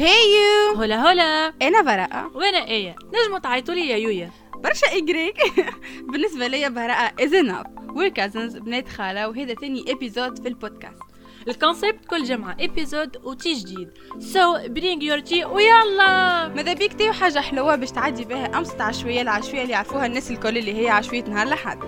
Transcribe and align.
هيو 0.00 0.74
هلا 0.76 1.12
هلا 1.12 1.52
أنا 1.62 1.82
براءة. 1.82 2.30
وأنا 2.34 2.64
آية 2.68 2.96
نجموا 3.14 3.38
تعيطوا 3.38 3.74
لي 3.74 3.88
يويا. 3.88 4.30
برشا 4.54 4.86
إجريك. 4.86 5.36
بالنسبة 6.12 6.46
ليا 6.46 6.68
براءة 6.68 7.24
as 7.24 7.34
in 7.34 7.66
we're 7.96 8.08
cousins 8.08 8.56
بنات 8.56 8.88
خالة 8.88 9.28
وهذا 9.28 9.54
ثاني 9.54 9.92
épisode 9.92 10.42
في 10.42 10.48
البودكاست. 10.48 11.09
ال 11.48 11.55
concept 11.55 12.04
كل 12.04 12.24
جمعة 12.24 12.56
épisode 12.60 13.16
و 13.24 13.31
tea 13.31 13.52
جديد 13.54 13.88
so 14.18 14.58
bring 14.68 15.02
your 15.02 15.18
tea 15.18 15.44
ويلا 15.44 16.48
ماذا 16.48 16.72
بيك؟ 16.72 16.92
tea 16.92 17.12
حاجة 17.12 17.38
حلوة 17.38 17.76
باش 17.76 17.90
تعدي 17.90 18.24
بها 18.24 18.58
أمسط 18.58 18.70
عشوية 18.80 19.22
العشوية 19.22 19.62
اللي 19.62 19.72
يعرفوها 19.72 20.06
الناس 20.06 20.30
الكل 20.30 20.58
اللي 20.58 20.82
هي 20.84 20.88
عشوية 20.90 21.24
نهار 21.24 21.48
لحد 21.48 21.78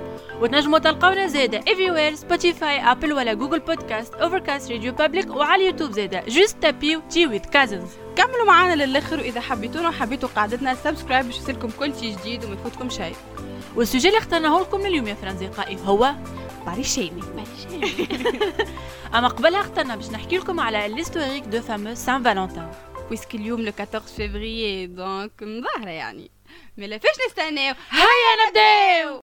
وتنجموا 0.40 0.78
تلقاونا 0.78 1.26
زادا 1.26 1.60
everywhere 1.60 2.14
سبوتيفاي 2.14 2.80
ابل 2.92 3.12
ولا 3.12 3.32
جوجل 3.34 3.60
بودكاست 3.60 4.14
اوفركاست 4.14 4.72
راديو 4.72 4.92
بابليك 4.92 5.30
وعلى 5.36 5.62
اليوتيوب 5.62 5.90
زادا 5.92 6.24
just 6.28 6.56
تابيو 6.62 7.00
Tea 7.10 7.26
with 7.26 7.46
Cousins 7.46 7.90
كملوا 8.16 8.46
معانا 8.46 8.84
للآخر 8.84 9.18
وإذا 9.20 9.40
حبيتونا 9.40 9.88
وحبيتوا 9.88 10.28
قعدتنا 10.36 10.74
subscribe 10.74 11.26
باش 11.26 11.36
يوصلكم 11.36 11.70
كل 11.78 11.92
شيء 12.00 12.16
جديد 12.18 12.44
وما 12.44 12.54
يفوتكم 12.54 12.88
شيء. 12.90 13.14
وال 13.76 13.85
sujet 13.85 14.08
اللي 14.08 14.18
اخترناه 14.18 14.60
لكم 14.60 14.86
اليوم 14.86 15.06
يا 15.06 15.14
فرنزقائي 15.14 15.76
هو 15.84 16.12
باري 16.66 16.84
شيمي 16.84 17.22
اما 19.14 19.28
قبلها 19.28 19.60
اخترنا 19.60 19.96
باش 19.96 20.10
نحكي 20.10 20.38
لكم 20.38 20.60
على 20.60 20.88
l'historique 20.88 21.44
de 21.44 21.60
fameux 21.60 21.94
Saint-Valentin 21.94 22.66
puisque 23.08 23.34
اليوم 23.34 23.60
le 23.60 23.72
14 23.80 24.06
février 24.16 24.86
donc 24.86 25.32
مظاهرة 25.42 25.90
يعني 25.90 26.30
ما 26.76 26.84
لا 26.84 26.98
فاش 26.98 27.14
نستناو 27.28 27.74
هيا 27.90 28.46
نبداو 28.48 29.20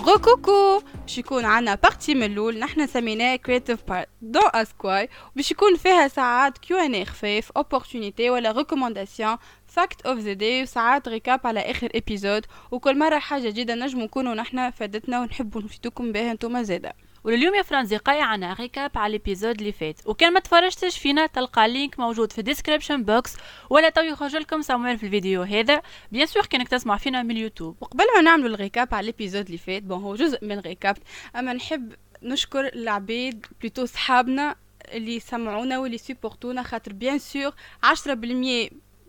غوكوكو 0.00 0.75
باش 1.16 1.24
يكون 1.24 1.44
عنا 1.44 1.74
partie 1.74 2.14
من 2.14 2.22
الأول 2.22 2.58
نحنا 2.58 2.86
سميناه 2.86 3.36
creative 3.36 3.84
part 3.88 4.08
دون 4.22 4.42
اسكواي 4.54 5.08
باش 5.36 5.50
يكون 5.50 5.76
فيها 5.76 6.08
ساعات 6.08 6.58
Q&A 6.58 7.04
خفيف 7.04 7.50
opportunité 7.56 8.30
ولا 8.30 8.52
recommandation 8.52 9.36
fact 9.66 10.06
of 10.06 10.18
the 10.18 10.32
day 10.32 10.62
وساعات 10.62 11.08
recap 11.08 11.46
على 11.46 11.60
آخر 11.60 11.88
épisode 11.94 12.46
وكل 12.70 12.98
مرة 12.98 13.18
حاجة 13.18 13.48
جديدة 13.48 13.74
نجمو 13.74 14.04
نكونوا 14.04 14.34
نحنا 14.34 14.70
فادتنا 14.70 15.20
ونحبوا 15.20 15.62
نفيدوكم 15.62 16.12
بها 16.12 16.32
أنتم 16.32 16.62
زاده 16.62 16.92
ولليوم 17.26 17.54
يا 17.54 17.62
فرنزقاي 17.62 18.20
عنا 18.20 18.52
recap 18.52 18.90
على 18.98 19.16
ال 19.16 19.21
épisode 19.21 19.58
اللي 19.58 19.72
فات. 19.72 20.06
وكان 20.06 20.32
ما 20.32 20.40
تفرجتش 20.40 20.98
فينا 20.98 21.26
تلقى 21.26 21.66
ال 21.66 21.73
link 21.73 22.00
موجود 22.00 22.32
في 22.32 22.38
ال 22.38 22.43
description 22.43 23.02
box 23.02 23.36
ولا 23.70 23.88
تو 23.88 24.00
يخرج 24.00 24.36
لكم 24.36 24.62
سامويل 24.62 24.98
في 24.98 25.06
الفيديو 25.06 25.42
هذا. 25.42 25.82
bien 26.12 26.26
sûr 26.26 26.46
كانك 26.46 26.68
تسمع 26.68 26.96
فينا 26.96 27.22
من 27.22 27.30
اليوتيوب. 27.30 27.76
وقبل 27.80 28.04
ما 28.16 28.20
نعملوا 28.22 28.54
ال 28.54 28.61
recap 28.61 28.94
على 28.94 29.08
ال 29.08 29.13
épisode 29.13 29.46
اللي 29.46 29.58
فات 29.58 29.82
bon 29.82 30.02
هو 30.02 30.14
جزء 30.14 30.44
من 30.44 30.58
ال 30.58 30.63
recap. 30.63 30.96
أما 31.36 31.52
نحب 31.52 31.92
نشكر 32.22 32.66
العباد 32.66 33.46
plutôt 33.60 33.84
صحابنا 33.86 34.56
اللي 34.92 35.20
سمعونا 35.20 35.78
واللي 35.78 35.98
سيبورتونا 35.98 36.62
خاطر 36.62 36.92
bien 36.92 37.18
sûr 37.18 37.52
10% 37.84 38.08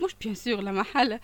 مش 0.04 0.16
bien 0.22 0.36
sûr 0.36 0.62
لا 0.62 0.72
محالة 0.72 1.20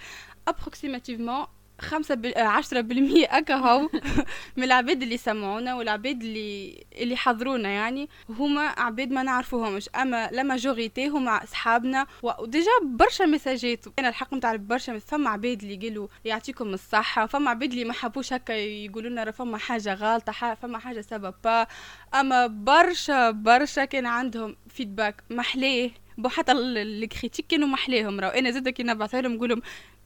approximativement 0.48 1.45
خمسة 1.80 2.16
بال... 2.16 2.38
عشرة 2.38 2.82
بالمية 2.82 3.26
أكا 3.30 3.56
هو 3.56 3.90
من 4.58 4.64
العباد 4.64 5.02
اللي 5.02 5.18
سمعونا 5.18 5.76
والعباد 5.76 6.24
اللي 6.24 6.84
اللي 6.96 7.18
حضرونا 7.18 7.70
يعني 7.70 8.10
هما 8.30 8.62
عباد 8.62 9.12
ما 9.12 9.24
نعرفوهمش. 9.24 9.90
أما 9.90 10.30
la 10.31 10.44
majorité 10.44 11.08
هما 11.08 11.44
أصحابنا. 11.44 12.08
و 12.23 12.33
déjà 12.33 12.72
برشا 12.84 13.24
مساجات. 13.24 13.86
أنا 14.00 14.10
الحق 14.10 14.34
نتاع 14.34 14.56
برشا 14.56 15.00
فما 15.00 15.30
عباد 15.30 15.64
اللي 15.64 15.76
قالوا 15.76 16.08
يعطيكم 16.26 16.74
الصحة. 16.74 17.26
فما 17.26 17.50
عباد 17.50 17.72
اللي 17.72 17.86
ما 17.86 17.94
حبوش 17.94 18.34
هكا 18.34 18.54
يقولوا 18.54 19.10
لنا 19.10 19.32
فما 19.32 19.58
حاجة 19.58 19.94
غلطة 19.94 20.56
فما 20.56 20.78
حاجة 20.80 21.02
سبب 21.02 21.33
با. 21.44 21.67
أما 22.14 22.48
برشا 22.48 23.32
برشا 23.32 23.86
كان 23.86 24.06
عندهم 24.06 24.56
feedback 24.70 25.23
محلاه. 25.30 25.89
bon 26.17 26.30
حتى 26.30 26.52
ال 26.52 26.61
critiques 26.61 27.48
كانوا 27.48 27.67
محلاهم 27.67 28.20
راهو 28.20 28.32
أنا 28.32 28.52
زاد 28.52 28.70
كي 28.70 28.83
نبعث 28.83 29.16
لهم 29.16 29.33
نقول 29.33 29.50
لهم 29.50 29.62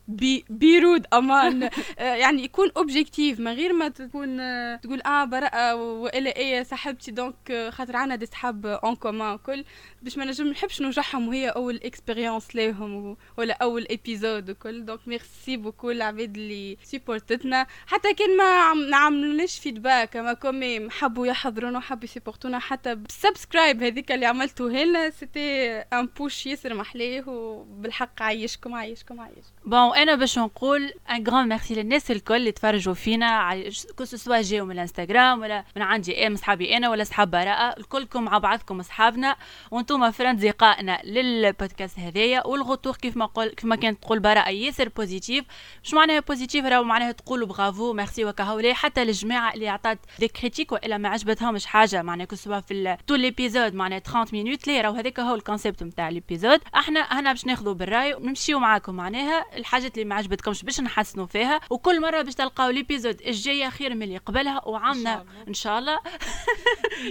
بي 0.07 0.45
بيرود 0.49 1.05
أمان. 1.13 1.69
يعني 1.99 2.43
يكون 2.43 2.71
objectif 2.77 3.39
من 3.39 3.51
غير 3.53 3.73
ما 3.73 3.89
تكون 3.89 4.37
تقول 4.81 5.01
آه 5.01 5.25
براءة 5.25 5.75
والا 5.75 6.35
إيه 6.35 6.63
صاحبتي 6.63 7.11
donc 7.11 7.69
خاطر 7.69 7.95
عنا 7.95 8.15
des 8.15 8.25
صحاب 8.25 8.65
en 8.65 8.95
commun 8.95 9.37
كل. 9.37 9.65
باش 10.01 10.17
ما 10.17 10.25
نجم 10.25 10.47
نحبش 10.47 10.81
نوجعهم 10.81 11.27
وهي 11.27 11.49
أول 11.49 11.75
expérience 11.83 12.55
ليهم 12.55 13.17
ولا 13.37 13.57
أول 13.61 13.87
épisode 13.91 14.49
وكل. 14.49 14.85
donc 14.85 15.07
merci 15.07 15.57
beaucoup 15.57 15.91
العباد 15.91 16.37
اللي 16.37 16.77
سيبورتتنا 16.83 17.67
حتى 17.87 18.13
كان 18.13 18.37
ما 18.37 18.73
نعملوش 18.73 19.59
feedback 19.59 20.15
أما 20.15 20.33
quand 20.33 20.64
même 20.64 20.89
حبوا 20.89 21.27
يحضرونا 21.27 21.77
وحبوا 21.77 22.03
يسيبورتونا 22.03 22.59
حتى 22.59 22.95
ب 22.95 23.04
subscribe 23.04 23.83
هذيك 23.83 24.11
اللي 24.11 24.25
عملتوها 24.25 24.85
لنا 24.85 25.09
c'était 25.09 25.67
un 25.77 26.05
push 26.17 26.45
ياسر 26.45 26.73
محليه 26.73 27.23
وبالحق 27.27 28.21
عايشكم 28.21 28.73
عايشكم 28.75 29.19
عايشكم. 29.19 29.41
bon 29.65 29.96
أنا 29.97 30.15
باش 30.15 30.39
نقول 30.39 30.93
un 31.09 31.27
grand 31.27 31.49
merci 31.49 31.75
للناس 31.75 32.11
الكل 32.11 32.35
اللي 32.35 32.51
تفرجوا 32.51 32.93
فينا 32.93 33.63
que 33.97 34.05
ce 34.05 34.17
soit 34.17 34.41
جاو 34.41 34.65
من 34.65 34.71
الانستغرام 34.71 35.41
ولا 35.41 35.63
من 35.75 35.81
عندي 35.81 36.11
إيه 36.11 36.29
من 36.29 36.35
صحابي 36.35 36.77
أنا 36.77 36.89
ولا 36.89 37.03
صحاب 37.03 37.31
براءة 37.31 37.79
الكلكم 37.79 38.23
مع 38.23 38.37
بعضكم 38.37 38.79
أصحابنا 38.79 39.35
وأنتم 39.71 40.11
فرنزقائنا 40.11 41.01
للبودكاست 41.03 41.99
هذايا. 41.99 42.47
وال 42.47 42.59
retour 42.59 42.95
كيف 42.95 43.17
ما 43.17 43.25
قول 43.25 43.47
كيف 43.47 43.65
ما 43.65 43.75
كانت 43.75 44.03
تقول 44.03 44.19
براءة 44.19 44.49
ياسر 44.49 44.89
positif 44.89 45.45
مش 45.83 45.93
معناها 45.93 46.19
positif 46.19 46.65
راهو 46.65 46.83
معناها 46.83 47.11
تقولوا 47.11 47.47
برافو 47.47 47.93
ميرسي 47.93 48.25
وكهولي 48.25 48.73
حتى 48.73 49.01
الجماعة 49.01 49.53
اللي 49.53 49.69
عطات 49.69 49.99
des 50.19 50.27
critiques 50.27 50.71
وإلا 50.71 50.97
ما 50.97 51.09
عجبتهمش 51.09 51.65
حاجة. 51.65 52.01
معناها 52.01 52.27
soit 52.33 52.59
في 52.59 52.97
طول 53.07 53.19
l'épisode 53.19 53.73
معناها 53.73 53.99
30 53.99 54.25
minutes 54.33 54.67
ليه 54.67 54.81
راهو 54.81 54.93
هذاك 54.95 55.19
هو 55.19 55.35
ال 55.35 55.41
concept 55.41 55.83
نتاع 55.83 56.09
l'épisode 56.09 56.59
إحنا 56.75 57.01
هنا 57.01 57.31
باش 57.31 57.45
ناخذوا 57.45 57.73
بالرأي 57.73 58.13
ونمشيو 58.13 58.59
معاكم 58.59 58.95
معناها. 58.95 59.45
الحاجات 59.87 59.97
اللي 59.97 60.09
ما 60.09 60.15
عجبتكمش 60.15 60.63
باش 60.63 60.81
نحسنوا 60.81 61.25
فيها 61.25 61.59
وكل 61.69 62.01
مرة 62.01 62.21
باش 62.21 62.35
تلقاو 62.35 62.69
l'épisode 62.69 63.21
الجاية 63.21 63.69
خير 63.69 63.95
من 63.95 64.03
اللي 64.03 64.17
قبلها 64.17 64.67
وعامنا 64.67 65.25
إن 65.47 65.53
شاء 65.53 65.79
الله. 65.79 65.99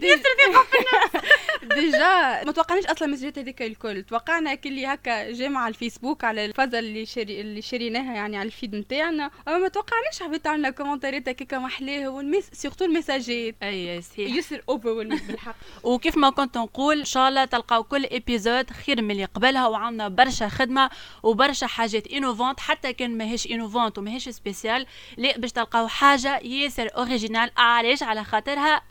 déjà 1.75 2.43
ما 2.45 2.53
توقعناش 2.53 2.87
أصلا 2.87 3.09
مسجات 3.09 3.39
هذيك 3.39 3.63
الكل. 3.63 4.03
توقعنا 4.03 4.55
كلي 4.55 4.87
هكا 4.87 5.33
جا 5.33 5.49
مع 5.49 5.69
الفيسبوك 5.69 6.25
على 6.25 6.45
الفازة 6.45 6.79
اللي 6.79 7.07
شري 7.07 7.41
اللي 7.41 7.63
شريناها 7.63 8.15
يعني 8.15 8.37
على 8.37 8.47
ال 8.47 8.53
feed 8.53 8.75
نتاعنا. 8.75 9.31
أما 9.49 9.59
ما 9.59 9.69
توقعناش 9.69 10.23
حبيت 10.23 10.47
عندنا 10.47 10.71
كومنتاريات 10.71 11.29
هكاك 11.29 11.55
محلاه 11.55 12.09
و 12.09 12.17
mais 12.17 12.51
surtout 12.53 12.85
المساجات 12.85 13.55
أي 13.63 14.03
صحيح. 14.03 14.35
يسر 14.37 14.63
over 14.69 14.95
بالحق. 14.95 15.57
وكيف 15.85 16.17
ما 16.17 16.31
كنت 16.31 16.59
نقول 16.59 16.99
إن 16.99 17.05
شاء 17.05 17.29
الله 17.29 17.45
تلقاو 17.45 17.85
كل 17.85 18.05
épisode 18.05 18.71
خير 18.71 19.03
من 19.03 19.11
اللي 19.11 19.25
قبلها 19.25 19.67
وعندنا 19.67 20.09
برشا 20.09 20.49
خدمة 20.49 20.91
وبرشا 21.23 21.67
حاجات 21.67 22.07
innovantes 22.07 22.61
حتى 22.67 22.93
كان 22.93 23.19
ماهيش 23.19 23.47
innovantes 23.47 23.99
وماهيش 23.99 24.29
spéciales 24.29 24.87
لا 25.17 25.39
باش 25.39 25.53
تلقاو 25.53 25.89
حاجة 25.89 26.39
ياسر 26.39 26.89
originale 26.97 27.51
علاش؟ 27.57 28.03
على 28.03 28.25
خاطرها 28.25 28.83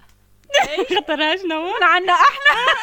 خاطرها 0.96 1.36
شنو 1.36 1.74
عندنا 1.82 2.14
إحنا. 2.14 2.76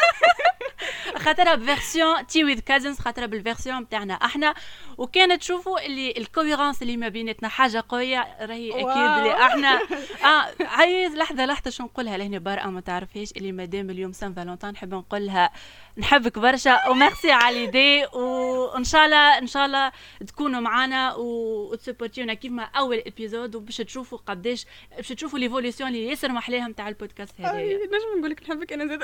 خاطرها 1.25 1.55
ب 1.55 1.64
version 1.64 2.27
Tea 2.27 2.45
with 2.45 2.61
Cousins 2.61 2.99
خاطرها 2.99 3.27
بال 3.27 3.38
version 3.38 3.79
نتاعنا 3.81 4.15
إحنا. 4.15 4.55
وكانت 4.99 5.41
تشوفوا 5.41 5.87
اللي 5.87 6.15
ال 6.17 6.23
cohérence 6.23 6.83
اللي 6.83 6.97
ما 6.97 7.09
بيناتنا 7.09 7.49
حاجة 7.49 7.85
قوية 7.89 8.37
راهي 8.41 8.71
أكيد 8.71 8.87
اللي 8.87 9.47
إحنا. 9.47 9.81
آه 10.31 10.65
هاي 10.65 11.09
لحظة 11.09 11.47
لحظة 11.47 11.71
شو 11.71 11.83
نقولها؟ 11.83 12.17
لهنا 12.17 12.39
برا 12.39 12.67
ما 12.67 12.81
تعرفيش 12.81 13.33
اللي 13.33 13.53
مادام 13.53 13.91
اليوم 13.91 14.13
Saint-Valentin 14.13 14.71
نحب 14.71 14.95
نقولها. 14.95 15.51
نحبك 15.99 16.39
برشا 16.39 16.89
وميرسي 16.89 17.31
على 17.33 17.59
l'idée 17.67 18.07
وإن 18.07 18.85
شاء 18.85 19.05
الله 19.05 19.39
إن 19.39 19.47
شاء 19.47 19.67
الله 19.67 19.93
تكونوا 20.27 20.61
معنا 20.61 21.15
وتسبورتيونا 21.15 22.35
كيف 22.35 22.53
ما 22.53 22.63
أول 22.63 23.03
épisode. 23.07 23.55
وباش 23.57 23.77
تشوفوا 23.77 24.19
قداش 24.27 24.67
باش 24.97 25.09
تشوفوا 25.09 25.39
l'évolution 25.39 25.89
اللي 25.91 26.07
ياسر 26.07 26.29
محلاها 26.29 26.69
نتاع 26.69 26.89
البودكاست 26.89 27.35
هذا. 27.41 27.52
نجم 27.57 28.19
نقول 28.19 28.31
لك 28.31 28.43
نحبك 28.43 28.73
أنا 28.73 28.87
زاد 28.87 29.03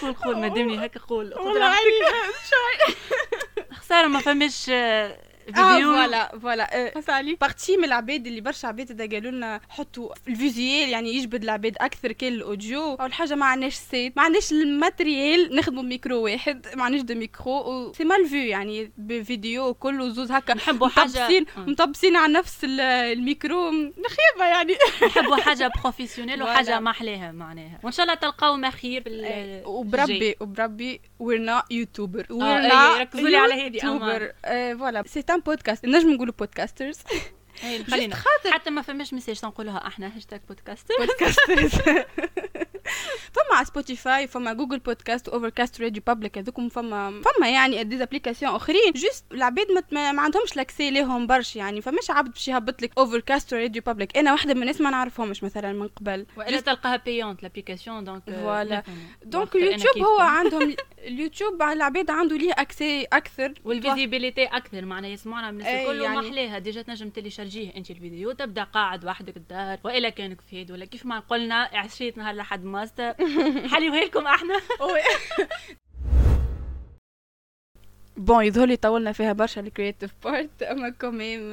قول 0.00 0.14
قول 0.24 0.38
مادامني 0.38 0.86
هكا 0.86 1.00
قول 1.00 1.34
والله 1.34 1.74
خسارة 3.78 4.06
ما 4.06 4.18
فماش 4.20 4.70
فيديو. 5.46 5.62
آه 5.64 5.80
voilà 5.80 6.38
voilà. 6.38 7.02
علي. 7.08 7.34
partie 7.34 7.76
من 7.76 7.84
العباد 7.84 8.26
اللي 8.26 8.40
برشا 8.40 8.68
عباد 8.68 9.14
قالوا 9.14 9.30
لنا 9.30 9.60
حطوا 9.68 10.14
ال 10.28 10.37
visuel 10.37 10.88
يعني 10.88 11.14
يجبد 11.14 11.42
العباد 11.42 11.76
أكثر 11.80 12.12
كان 12.12 12.32
ال 12.32 12.41
audio. 12.41 12.94
أول 12.94 13.12
حاجة 13.12 13.34
ما 13.34 13.46
عندناش 13.46 13.74
site 13.74 14.16
ما 14.16 14.22
عندناش 14.22 14.52
ال 14.52 14.64
matériel 14.64 15.56
نخدموا 15.56 15.82
ميكرو 15.82 16.24
واحد 16.24 16.66
ما 16.76 16.84
عندناش 16.84 17.02
deux 17.02 17.14
micros 17.14 17.92
c'est 17.92 18.04
mal 18.04 18.26
vu 18.26 18.42
يعني 18.42 18.92
بفيديو 18.98 19.74
كله 19.74 20.08
زوز 20.08 20.32
هكا. 20.32 20.54
نحبوا 20.54 20.88
حاجة. 20.88 21.08
مطبسين 21.08 21.46
مطبسين 21.56 22.16
على 22.16 22.32
نفس 22.32 22.58
الميكرو. 22.64 23.70
نخيبة 23.70 24.44
يعني. 24.46 24.74
نحبوا 25.06 25.36
حاجة 25.36 25.70
professionnel 25.82 26.42
وحاجة 26.42 26.80
ما 26.80 26.90
احلاها 26.90 27.32
معناها. 27.32 27.80
وإن 27.82 27.92
شاء 27.92 28.06
الله 28.06 28.14
تلقاو 28.14 28.70
خير 28.70 29.04
وبربي 29.66 30.36
وبربي 30.40 31.00
YouTuber. 31.72 32.24
we're 32.30 32.42
آه، 32.42 32.68
not 32.68 32.72
أي، 32.96 33.00
ركزوا 33.00 33.28
لي 33.28 33.36
على 33.36 33.54
هذه،. 33.54 33.78
آه، 34.44 34.74
voilà. 34.74 35.02
c'est 35.06 35.22
un 35.34 35.40
podcast 35.40 35.86
نجم 35.86 36.10
نقولوا 36.10 36.34
podcasters 36.38 36.98
خلينا 37.90 38.16
حتى 38.50 38.70
ما 38.70 38.82
فماش 38.82 39.14
message 39.14 39.40
تنقولها 39.40 39.86
إحنا 39.86 40.16
هاشتاج 40.16 40.40
podcaster 40.48 40.94
podcasters 40.98 41.74
فما 43.34 43.56
على 43.56 43.66
Spotify 43.66 44.26
فما 44.26 44.52
Google 44.52 44.78
Podcast 44.78 45.28
Overcast 45.28 45.80
Radio 45.80 46.02
Public 46.06 46.38
هذوكم 46.38 46.68
فما 46.68 47.22
فما 47.22 47.50
يعني 47.50 47.84
des 47.84 48.02
applications 48.02 48.54
اخرين 48.54 48.92
juste 48.92 49.24
العباد 49.32 49.66
ما, 49.90 50.12
ما, 50.12 50.22
عندهمش 50.22 50.56
l'accès 50.56 50.90
ليهم 50.90 51.26
برشا 51.26 51.58
يعني. 51.58 51.80
فماش 51.80 52.10
عبد 52.10 52.30
باش 52.30 52.48
يهبط 52.48 52.82
لك 52.82 52.90
Overcast 52.98 53.54
Radio 53.54 53.82
Public 53.82 54.18
أنا 54.18 54.32
واحدة 54.32 54.54
من 54.54 54.62
الناس 54.62 54.80
ما 54.80 54.90
نعرفهمش 54.90 55.42
مثلا 55.42 55.72
من 55.72 55.88
قبل. 55.88 56.26
وإلا 56.36 56.60
تلقاها 56.60 56.96
بيونت 56.96 57.42
l'application 57.42 58.04
donc 58.04 58.22
voilà. 58.30 58.82
donc 59.24 59.56
ال 59.56 59.61
YouTube 59.61 59.98
هو 59.98 60.20
عندهم 60.20 60.76
اليوتيوب 61.06 61.62
على 61.62 61.72
العباد 61.72 62.10
عنده 62.10 62.36
ليه 62.36 62.52
accès 62.52 63.04
أكثر 63.12 63.54
وال 63.64 63.77
visibilité 63.77 64.44
أكثر 64.44 64.84
معناها 64.84 65.10
يسمعونا 65.10 65.50
من 65.50 65.60
الكل 65.60 66.00
يعني- 66.02 66.18
ومحلاها 66.18 66.58
déjà 66.58 66.82
تنجم 66.82 67.10
تيليشارجيه 67.10 67.76
أنت 67.76 67.90
الفيديو 67.90 68.32
تبدأ 68.32 68.64
قاعد 68.64 69.04
وحدك 69.04 69.36
الدار 69.36 69.78
وإلا 69.84 70.08
كانك 70.08 70.40
فيد 70.40 70.70
ولا 70.70 70.84
كيف 70.84 71.06
ما 71.06 71.18
قلنا 71.20 71.54
عشيت 71.72 72.18
نهار 72.18 72.34
لحد 72.34 72.64
ماستر 72.64 73.14
حليوها 73.72 74.04
لكم 74.04 74.26
أحنا. 74.26 74.60
bon 78.16 78.44
يظهر 78.44 78.66
لي 78.66 78.76
طولنا 78.76 79.12
فيها 79.12 79.32
برشا 79.32 79.60
ال 79.60 79.66
créative 79.66 80.10
part 80.24 80.62
أما 80.62 80.90
quand 80.90 81.24
même 81.24 81.52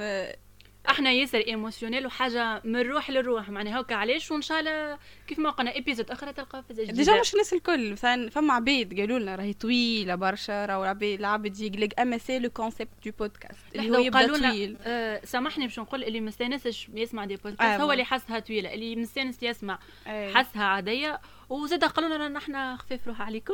إحنا 0.89 1.11
ياسر 1.11 1.37
émotionnel 1.37 2.05
وحاجة 2.05 2.61
من 2.63 2.81
روح 2.81 3.09
للروح 3.09 3.49
معناها 3.49 3.81
هكا 3.81 3.95
علاش؟ 3.95 4.31
وإن 4.31 4.41
شاء 4.41 4.59
الله 4.59 4.97
كيف 5.27 5.39
ما 5.39 5.49
قلنا 5.49 5.75
épisode 5.75 6.11
أخرى 6.11 6.33
تلقاو 6.33 6.61
في 6.61 6.73
déjà 6.73 7.19
مش 7.19 7.33
الناس 7.33 7.53
الكل 7.53 7.91
مثلا 7.91 8.29
فما 8.29 8.53
عباد 8.53 8.99
قالوا 8.99 9.19
لنا 9.19 9.35
راهي 9.35 9.53
طويلة 9.53 10.15
برشا 10.15 10.65
راهو 10.65 10.83
العباد 11.01 11.59
يقلق 11.59 11.99
أما 11.99 12.17
c'est 12.17 12.39
le 12.39 12.49
concept 12.49 12.91
du 13.05 13.11
podcast 13.19 13.59
اللي 13.75 13.97
هو 13.97 14.01
يبدأ 14.01 14.37
طويل. 14.37 14.77
آه 14.83 15.21
سامحني 15.25 15.67
باش 15.67 15.79
نقول 15.79 16.03
اللي 16.03 16.21
مستانسش 16.21 16.87
يسمع 16.93 17.25
des 17.25 17.35
podcasts 17.35 17.61
آه، 17.61 17.77
هو 17.77 17.91
اللي 17.91 18.03
حسها 18.05 18.39
طويلة 18.39 18.73
اللي 18.73 18.95
مستانس 18.95 19.43
يسمع 19.43 19.79
أي. 20.07 20.33
حسها 20.35 20.63
عادية. 20.63 21.19
وزاد 21.51 21.83
قالوا 21.83 22.15
لنا 22.15 22.27
نحن 22.27 22.77
خفيف 22.77 23.07
روح 23.07 23.21
عليكم. 23.21 23.53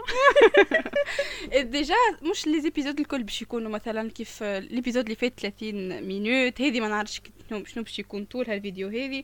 déjà 1.71 1.95
مش 2.31 2.47
les 2.47 2.61
épisodes 2.61 2.99
الكل 2.99 3.23
باش 3.23 3.41
يكونوا 3.41 3.71
مثلا 3.71 4.09
كيف 4.09 4.43
l'épisode 4.43 5.03
اللي 5.03 5.15
فات 5.15 5.39
30 5.39 6.03
minutes 6.03 6.61
هذه 6.61 6.79
ما 6.79 6.87
نعرفش 6.87 7.21
شنو 7.49 7.65
شنو 7.65 7.83
باش 7.83 7.99
يكون 7.99 8.25
طول 8.25 8.49
هالفيديو 8.49 8.87
هذه. 8.87 9.23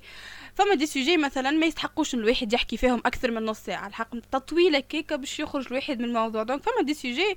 فما 0.54 0.76
des 0.76 0.86
sujets 0.86 1.18
مثلا 1.18 1.52
ما 1.52 1.66
يستحقوش 1.66 2.14
الواحد 2.14 2.54
يحكي 2.54 2.78
فيهم 2.78 3.02
أكثر 3.06 3.32
من 3.32 3.46
نص 3.46 3.60
ساعة. 3.60 3.88
الحق 3.88 4.20
تطويلة 4.32 4.80
كيكة 4.80 5.16
باش 5.16 5.40
يخرج 5.40 5.68
الواحد 5.68 6.00
من 6.00 6.06
الموضوع. 6.06 6.44
donc 6.44 6.64
فما 6.64 6.82
des 6.82 6.94
sujets 6.94 7.36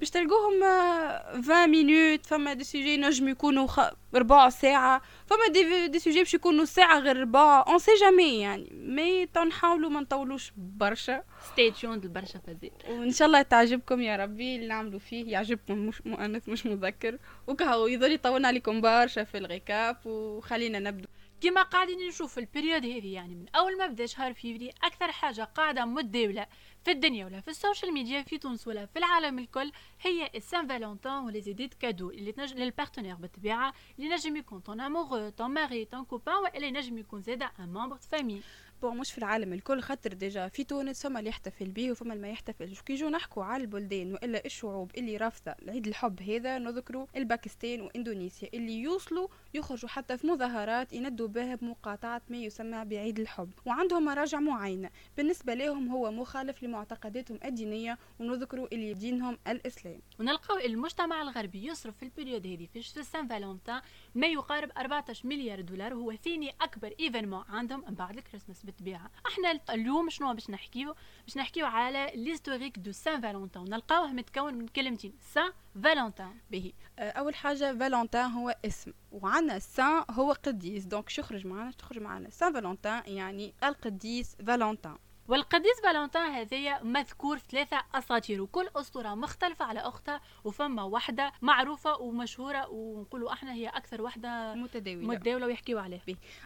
باش 0.00 0.10
تلقوهم 0.10 0.62
آه، 0.62 1.38
20 1.38 1.68
minutes 1.68 2.26
فما 2.26 2.52
des 2.52 2.64
sujets 2.64 2.96
نجم 2.96 3.28
يكونوا 3.28 3.66
خ... 3.66 3.80
ربع 4.14 4.48
ساعة. 4.48 5.02
فما 5.26 5.48
دي, 5.52 5.88
دي 5.88 5.98
سوجي 5.98 6.18
باش 6.18 6.34
يكونوا 6.34 6.64
ساعة 6.64 6.98
غير 6.98 7.16
ربع. 7.16 7.64
on 7.68 7.78
sait 7.78 7.90
jamais 8.00 8.40
يعني. 8.40 8.68
mais 8.72 9.26
تنحاولوا 9.26 9.90
ما 9.90 10.00
نطولوش 10.00 10.52
برشا. 10.56 11.22
ستي 11.52 11.70
تيوند 11.70 12.04
البرشا 12.04 12.38
فزيد 12.38 12.72
وإن 12.88 13.12
شاء 13.12 13.26
الله 13.26 13.42
تعجبكم 13.42 14.00
يا 14.00 14.16
ربي. 14.16 14.56
اللي 14.56 14.66
نعملوا 14.66 14.98
فيه 14.98 15.32
يعجبكم. 15.32 15.78
مش 15.78 16.06
مؤنث 16.06 16.48
مش 16.48 16.66
مذكر. 16.66 17.18
وكهو 17.46 17.86
يظل 17.86 18.18
طولنا 18.18 18.48
عليكم 18.48 18.80
برشا 18.80 19.24
في 19.24 19.38
ال 19.38 19.48
récap 19.48 19.96
وخلينا 20.06 20.78
نبدو. 20.78 21.08
كما 21.40 21.62
قاعدين 21.62 22.08
نشوف 22.08 22.38
ال 22.38 22.44
période 22.44 22.84
هذه 22.86 23.14
يعني 23.14 23.34
من 23.34 23.46
أول 23.56 23.78
ما 23.78 23.86
بدأ 23.86 24.06
شهر 24.06 24.34
فيفري 24.34 24.70
أكثر 24.84 25.12
حاجة 25.12 25.42
قاعدة 25.42 25.84
متداوله 25.84 26.46
في 26.84 26.90
الدنيا 26.90 27.26
ولا 27.26 27.40
في 27.40 27.48
ال 27.48 27.54
social 27.54 27.92
media 27.92 28.22
في 28.22 28.38
تونس 28.38 28.66
ولا 28.68 28.86
في 28.86 28.98
العالم 28.98 29.38
الكل 29.38 29.72
هي 30.02 30.30
ال 30.34 30.66
Saint-Valentin 30.66 31.12
ولا 31.12 31.40
les 31.40 31.53
idées 31.53 31.74
cadeaux 31.74 32.10
اللي 32.10 32.32
تنجم 32.32 32.58
لل 32.58 32.67
partenaire 32.67 33.14
بالطبيعه 33.14 33.72
اللي 33.98 34.08
نجم 34.14 34.36
يكون 34.36 34.60
ton 34.60 34.80
amoureux 34.80 35.28
ton 35.28 35.50
mari 35.50 35.84
ton 35.84 36.04
copain 36.04 36.36
والا 36.36 36.66
ينجم 36.66 36.98
يكون 36.98 37.22
زاده 37.22 37.52
un 37.60 37.68
membre 37.68 37.96
famille 37.96 38.42
bon 38.82 38.96
مش 38.98 39.12
في 39.12 39.18
العالم 39.18 39.52
الكل 39.52 39.80
خاطر 39.80 40.12
déjà 40.12 40.48
في 40.48 40.64
تونس 40.64 41.02
فما 41.02 41.18
اللي 41.18 41.30
يحتفل 41.30 41.70
به 41.70 41.90
وفما 41.90 42.12
اللي 42.12 42.22
ما 42.22 42.28
يحتفلش. 42.28 42.80
كي 42.80 42.92
يجوا 42.92 43.10
نحكوا 43.10 43.44
على 43.44 43.62
البلدان 43.62 44.12
وإلا 44.12 44.44
الشعوب 44.46 44.90
اللي 44.98 45.16
رافضة 45.16 45.54
العيد 45.62 45.86
الحب 45.86 46.22
هذا 46.22 46.58
نذكروا 46.58 47.06
الباكستان 47.16 47.80
واندونيسيا 47.80 48.48
اللي 48.54 48.72
يوصلوا 48.72 49.28
يخرجوا 49.54 49.88
حتى 49.88 50.18
في 50.18 50.26
مظاهرات 50.26 50.92
يندوا 50.92 51.28
بها 51.28 51.54
بمقاطعه 51.54 52.22
ما 52.28 52.36
يسمى 52.36 52.84
بعيد 52.84 53.20
الحب. 53.20 53.50
وعندهم 53.66 54.04
مراجع 54.04 54.40
معينة. 54.40 54.90
بالنسبة 55.16 55.54
لهم 55.54 55.88
هو 55.88 56.10
مخالف 56.10 56.62
لمعتقداتهم 56.74 57.38
الدينية 57.44 57.98
ونذكروا 58.18 58.68
اللي 58.72 58.94
دينهم 58.94 59.38
الإسلام. 59.46 60.00
ونلقاو 60.20 60.58
المجتمع 60.58 61.22
الغربي 61.22 61.66
يصرف 61.66 61.96
في 61.96 62.02
ال 62.02 62.07
période 62.07 62.46
هذه 62.46 62.68
في 62.72 62.82
Saint-Valentin 62.82 63.80
ما 64.14 64.26
يقارب 64.26 64.70
14 64.78 65.28
مليار 65.28 65.60
دولار 65.60 65.94
وهو 65.94 66.16
ثاني 66.16 66.50
أكبر 66.60 66.94
événement 67.00 67.44
عندهم 67.48 67.84
من 67.88 67.94
بعد 67.94 68.16
الكريسماس 68.16 68.62
بالطبيعة. 68.64 69.10
أحنا 69.26 69.60
اليوم 69.70 70.10
شنو 70.10 70.34
باش 70.34 70.50
نحكيو؟ 70.50 70.94
باش 71.26 71.36
نحكيو 71.36 71.66
على 71.66 72.12
l'historique 72.14 72.78
de 72.78 72.92
Saint-Valentin 72.92 73.62
ونلقاوه 73.62 74.12
متكون 74.12 74.54
من 74.54 74.68
كلمتين 74.68 75.12
Saint 75.20 75.52
فالنتين 75.82 76.40
به 76.50 76.72
أول 77.00 77.34
حاجة 77.34 77.78
فالنتين 77.78 78.20
هو 78.20 78.56
اسم 78.64 78.92
وعندنا 79.12 79.58
Saint 79.58 80.04
هو 80.10 80.32
قديس. 80.32 80.84
donc 80.84 81.08
شو 81.08 81.22
يخرج 81.22 81.46
معنا؟ 81.46 81.70
تخرج 81.70 81.98
معنا؟ 81.98 82.30
Saint-Valentin 82.30 83.02
يعني 83.06 83.54
القديس 83.64 84.36
فالنتين 84.46 84.96
والقديس 85.28 85.80
فالنتين 85.82 86.20
هذايا 86.22 86.82
مذكور 86.82 87.38
في 87.38 87.44
ثلاثة 87.50 87.82
أساطير. 87.94 88.42
وكل 88.42 88.68
أسطورة 88.76 89.14
مختلفة 89.14 89.64
على 89.64 89.80
أختها 89.80 90.20
وفما 90.44 90.82
واحدة 90.82 91.32
معروفة 91.42 91.96
ومشهورة 92.00 92.68
ونقولوا 92.70 93.32
إحنا 93.32 93.52
هي 93.52 93.68
أكثر 93.68 94.02
واحدة 94.02 94.54
متداولة. 94.54 95.06
متداولة 95.06 95.46
ويحكيوا 95.46 95.80
عليها. 95.80 96.00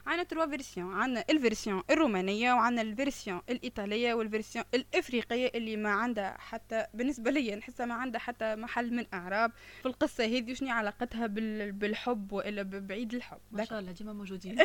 عندنا 0.06 0.22
trois 0.22 0.46
versions 0.46 0.94
عندنا 0.94 1.24
ال 1.30 1.37
version 1.37 1.82
الرومانية 1.90 2.52
وعندنا 2.52 2.82
ال 2.82 2.89
version 2.89 3.40
الإيطالية 3.48 4.14
وال 4.14 4.25
version 4.25 4.64
الإفريقية 4.74 5.50
اللي 5.54 5.76
ما 5.76 5.90
عندها 5.90 6.36
حتى 6.38 6.86
بالنسبة 6.94 7.30
لي 7.30 7.56
نحسها 7.56 7.86
ما 7.86 7.94
عندها 7.94 8.20
حتى 8.20 8.56
محل 8.56 8.94
من 8.94 9.06
الإعراب. 9.14 9.52
في 9.82 9.86
القصة 9.86 10.24
هذه 10.24 10.54
شنو 10.54 10.70
علاقتها 10.70 11.26
بال- 11.26 11.72
بالحب 11.72 12.32
وإلا 12.32 12.62
ب- 12.62 12.86
بعيد 12.86 13.14
الحب. 13.14 13.38
ما 13.52 13.64
شاء 13.64 13.78
الله 13.78 13.92
ديما 13.92 14.12
موجودين. 14.12 14.58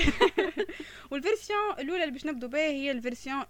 وال 1.11 1.24
version 1.24 1.71
الأولى 1.79 2.03
اللي 2.03 2.11
باش 2.13 2.25
نبدو 2.25 2.47
بها 2.47 2.61
هي 2.61 2.91
ال 2.91 2.98
version 2.98 3.43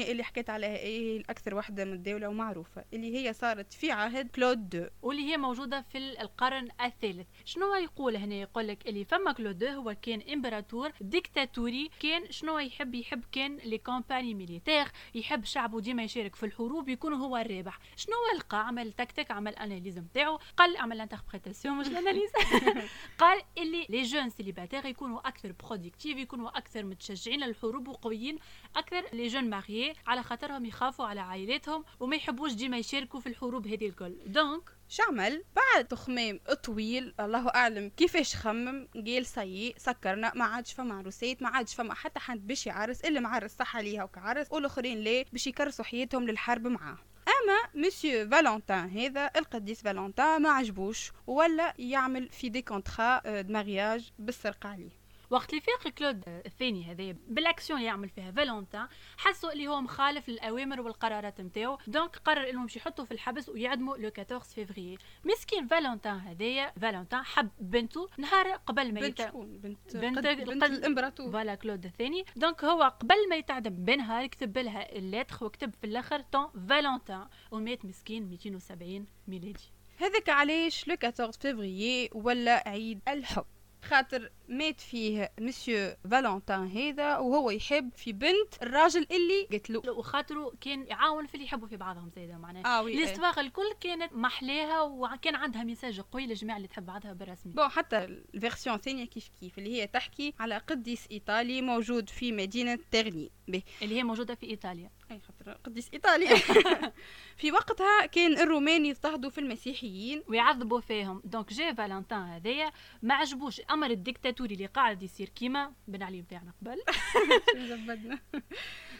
الرومانيه 0.00 0.12
اللي 0.12 0.24
حكيت 0.24 0.50
عليها 0.50 0.76
إيه 0.76 1.00
هي 1.00 1.16
الأكثر 1.16 1.54
واحدة 1.54 1.84
متداوله 1.84 2.28
ومعروفة 2.28 2.84
اللي 2.92 3.16
هي 3.16 3.32
صارت 3.32 3.72
في 3.72 3.92
عهد 3.92 4.28
كلود. 4.28 4.70
deux 4.70 4.86
واللي 5.02 5.22
هي 5.22 5.36
موجودة 5.36 5.82
في 5.92 5.98
القرن 5.98 6.68
الثالث. 6.84 7.26
شنو 7.44 7.74
يقول 7.74 8.16
هنا؟ 8.16 8.34
يقول 8.34 8.68
لك 8.68 8.88
اللي 8.88 9.04
فما 9.04 9.32
كلود 9.32 9.64
هو 9.64 9.96
كان 10.02 10.20
إمبراطور 10.32 10.92
ديكتاتوري 11.00 11.90
كان 12.00 12.30
شنو 12.30 12.58
يحب؟ 12.58 12.94
يحب 12.94 13.24
كان 13.32 13.56
les 13.56 13.78
campagnes 13.78 14.34
militaires 14.34 14.86
يحب 15.14 15.44
شعبه 15.44 15.80
ديما 15.80 16.02
يشارك 16.02 16.34
في 16.34 16.46
الحروب 16.46 16.88
يكون 16.88 17.12
هو 17.12 17.36
الرابح. 17.36 17.78
شنو 17.96 18.14
لقى 18.36 18.66
عمل 18.66 18.92
تكتيك 18.92 19.30
عمل 19.30 19.54
analyse 19.54 19.98
نتاعو 19.98 20.38
قال 20.56 20.76
عمل 20.76 21.00
interprétation 21.00 21.76
مش 21.76 21.86
ال 21.86 21.91
analyse. 21.91 22.30
قال 23.20 23.42
اللي 23.58 23.86
les 23.88 24.02
jeunes 24.02 24.30
célibataires 24.30 24.86
يكونوا 24.86 25.28
أكثر 25.28 25.52
productifs 25.52 26.18
يكونوا 26.18 26.58
أكثر 26.58 26.84
متشجعين 26.84 27.40
للحروب 27.40 27.88
وقويين 27.88 28.38
أكثر 28.76 29.04
les 29.12 29.26
jeunes 29.26 29.50
mariés 29.50 29.89
على 30.06 30.22
خاطرهم 30.22 30.64
يخافوا 30.64 31.06
على 31.06 31.20
عائلاتهم 31.20 31.84
وما 32.00 32.16
يحبوش 32.16 32.52
ديما 32.52 32.78
يشاركوا 32.78 33.20
في 33.20 33.28
الحروب 33.28 33.66
هذه 33.66 33.86
الكل. 33.86 34.16
donc 34.26 34.70
شعمل 34.88 35.44
بعد 35.56 35.84
تخمام 35.88 36.40
طويل 36.62 37.14
الله 37.20 37.48
أعلم 37.48 37.88
كيفاش 37.96 38.36
خمم 38.36 38.88
قال 39.06 39.26
سي 39.26 39.74
سكرنا 39.76 40.32
ما 40.34 40.44
عادش 40.44 40.72
فما 40.72 40.94
عروسات 40.94 41.42
ما 41.42 41.48
عادش 41.48 41.74
فما 41.74 41.94
حتى 41.94 42.20
حد 42.20 42.46
باش 42.46 42.66
يعرس 42.66 43.00
اللي 43.00 43.20
معرس 43.20 43.56
صح 43.56 43.76
عليها 43.76 44.04
وكعرس 44.04 44.46
والآخرين 44.50 45.00
لا 45.00 45.24
باش 45.32 45.46
يكرسوا 45.46 45.84
حياتهم 45.84 46.26
للحرب 46.26 46.66
معاه. 46.66 46.98
أما 47.28 47.86
مسيو 47.86 48.28
فالنتين 48.30 48.76
هذا 48.76 49.30
القديس 49.36 49.82
فالنتين 49.82 50.36
ما 50.36 50.50
عجبوش 50.50 51.12
ولا 51.26 51.74
يعمل 51.78 52.28
في 52.28 52.48
des 52.48 52.62
contrats 52.62 53.42
de 53.42 53.52
mariage 53.52 54.12
بالسرقة 54.18 54.68
عليه. 54.68 54.99
وقت 55.30 55.50
اللي 55.50 55.60
فاق 55.60 55.88
كلود 55.92 56.22
الثاني 56.28 56.84
هذايا 56.92 57.16
بالأكسيون 57.28 57.78
اللي 57.78 57.88
يعمل 57.88 58.08
فيها 58.08 58.30
فالنتين 58.32 58.86
حسوا 59.16 59.52
اللي 59.52 59.68
هو 59.68 59.80
مخالف 59.80 60.28
للأوامر 60.28 60.80
والقرارات 60.80 61.40
نتاعو 61.40 61.78
donc 61.86 62.16
قرر 62.16 62.50
إنهم 62.50 62.66
يحطوا 62.76 63.04
في 63.04 63.10
الحبس 63.14 63.48
ويعدموا 63.48 63.96
le 63.96 64.08
14 64.18 64.40
فيفري 64.54 64.98
مسكين 65.24 65.66
فالنتين 65.66 66.12
هذايا 66.12 66.72
فالنتين 66.80 67.22
حب 67.22 67.50
بنته 67.60 68.08
نهار 68.18 68.50
قبل 68.52 68.94
ما 68.94 69.00
بنت. 69.00 69.18
شكون؟ 69.22 69.58
بنت 69.58 69.96
بنت 69.96 70.18
قد- 70.18 70.24
بنت 70.26 70.48
القد- 70.48 70.70
الإمبراطور. 70.72 71.32
voilà 71.32 71.54
كلود 71.54 71.84
الثاني. 71.84 72.24
donc 72.36 72.64
هو 72.64 72.82
قبل 72.82 73.28
ما 73.30 73.36
يتعدم 73.36 73.70
بنهار 73.84 74.26
كتب 74.26 74.58
لها 74.58 74.96
ال 74.96 75.03
lettre 75.03 75.44
وكتب 75.44 75.74
في 75.80 75.86
الآخر 75.86 76.20
ton 76.20 76.50
Valentin 76.68 77.24
ومات 77.50 77.84
مسكين 77.84 78.30
270 78.30 79.06
ميلادي. 79.28 79.64
هذاك 79.96 80.28
علاش 80.28 80.88
le 80.88 80.94
14 81.04 81.32
فيفري 81.40 82.08
ولا 82.14 82.68
عيد 82.68 83.00
الحب؟ 83.08 83.44
خاطر 83.90 84.30
مات 84.48 84.80
فيه 84.80 85.32
monsieur 85.40 85.94
Valentin 86.10 86.66
هذا 86.66 87.18
وهو 87.18 87.50
يحب 87.50 87.90
في 87.96 88.12
بنت 88.12 88.62
الراجل 88.62 89.06
اللي 89.10 89.58
قتلو. 89.58 89.82
وخاطره 89.86 90.52
كان 90.60 90.86
يعاون 90.86 91.26
في 91.26 91.34
اللي 91.34 91.44
يحبوا 91.44 91.68
في 91.68 91.76
بعضهم 91.76 92.10
زادة 92.16 92.36
معناها. 92.36 92.78
آه 92.78 92.82
oui 92.82 92.94
ال 92.94 92.99
histoire 92.99 93.40
الكل 93.40 93.72
كانت 93.80 94.12
محلاها 94.12 94.82
وكان 94.82 95.34
عندها 95.34 95.64
message 95.64 96.00
قوي 96.00 96.26
للجماعه 96.26 96.56
اللي 96.56 96.68
تحب 96.68 96.86
بعضها 96.86 97.12
بالرسمي. 97.12 97.52
bon 97.52 97.68
حتى 97.68 98.04
ال 98.04 98.13
version 98.13 98.76
الثانية 98.76 99.04
كيف 99.04 99.30
كيف 99.40 99.58
اللي 99.58 99.82
هي 99.82 99.86
تحكي 99.86 100.34
على 100.38 100.58
قديس 100.58 101.06
إيطالي 101.10 101.62
موجود 101.62 102.08
في 102.08 102.32
مدينة 102.32 102.78
به. 102.92 103.62
اللي 103.82 103.96
هي 103.96 104.02
موجودة 104.02 104.34
في 104.34 104.46
إيطاليا. 104.46 104.90
أي 105.10 105.20
خاطر 105.20 105.52
قديس 105.64 105.90
ايطاليا 105.94 106.36
في 107.40 107.52
وقتها 107.52 108.06
كان 108.06 108.38
الرومان 108.38 108.86
يضطهدوا 108.86 109.30
في 109.30 109.38
المسيحيين. 109.38 110.22
ويعذبوا 110.28 110.80
فيهم. 110.80 111.22
donc 111.24 111.52
جا 111.52 111.72
فالنتان 111.72 112.22
هذايا 112.22 112.72
ما 113.02 113.14
عجبوش. 113.14 113.60
أمر 113.70 113.90
الديكتاتوري 113.90 114.54
اللي 114.54 114.66
قاعد 114.66 115.02
يصير 115.02 115.28
كيما 115.28 115.72
بن 115.88 116.02
علي 116.02 116.22
بتاعنا 116.22 116.52
قبل. 116.62 116.78
زبدنا 117.68 118.18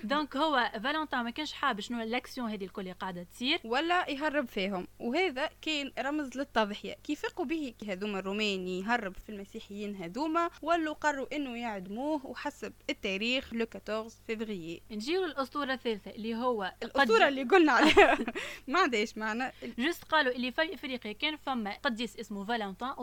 donc 0.04 0.36
هو 0.36 0.70
فالنتان 0.84 1.24
ما 1.24 1.30
كانش 1.30 1.52
حاب 1.52 1.80
شنو 1.80 2.02
الأكسيون 2.02 2.50
هذه 2.50 2.64
الكل 2.64 2.82
اللي 2.82 2.92
قاعدة 2.92 3.22
تصير. 3.22 3.60
ولا 3.64 4.10
يهرب 4.10 4.48
فيهم. 4.48 4.86
وهذا 4.98 5.50
كان 5.62 5.92
رمز 5.98 6.36
للتضحية. 6.38 6.94
كيف 7.04 7.26
به 7.40 7.74
هذوما 7.88 8.18
الرومان 8.18 8.68
يهرب 8.68 9.14
في 9.26 9.28
المسيحيين 9.32 9.96
هذوما 9.96 10.50
ولوا 10.62 10.94
قرروا 10.94 11.36
إنه 11.36 11.56
يعدموه 11.56 12.26
وحسب 12.26 12.72
التاريخ 12.90 13.54
le 13.54 13.66
14 13.74 14.16
فيفريي 14.26 14.82
نجيو 14.90 15.24
للأسطورة 15.24 15.72
الثالثة 15.72 16.10
اللي 16.10 16.34
هو 16.36 16.72
الأسطورة 16.82 17.28
اللي 17.28 17.42
قلنا 17.42 17.72
عليها. 17.72 18.18
ما 18.68 18.80
عندهاش 18.80 19.18
معنى. 19.18 19.52
juste 19.78 20.04
قالوا 20.04 20.32
اللي 20.32 20.52
في 20.52 20.74
إفريقيا 20.74 21.12
كان 21.12 21.36
فما 21.36 21.74
قديس 21.82 22.16
اسمه 22.16 22.44
فالنتان 22.44 22.94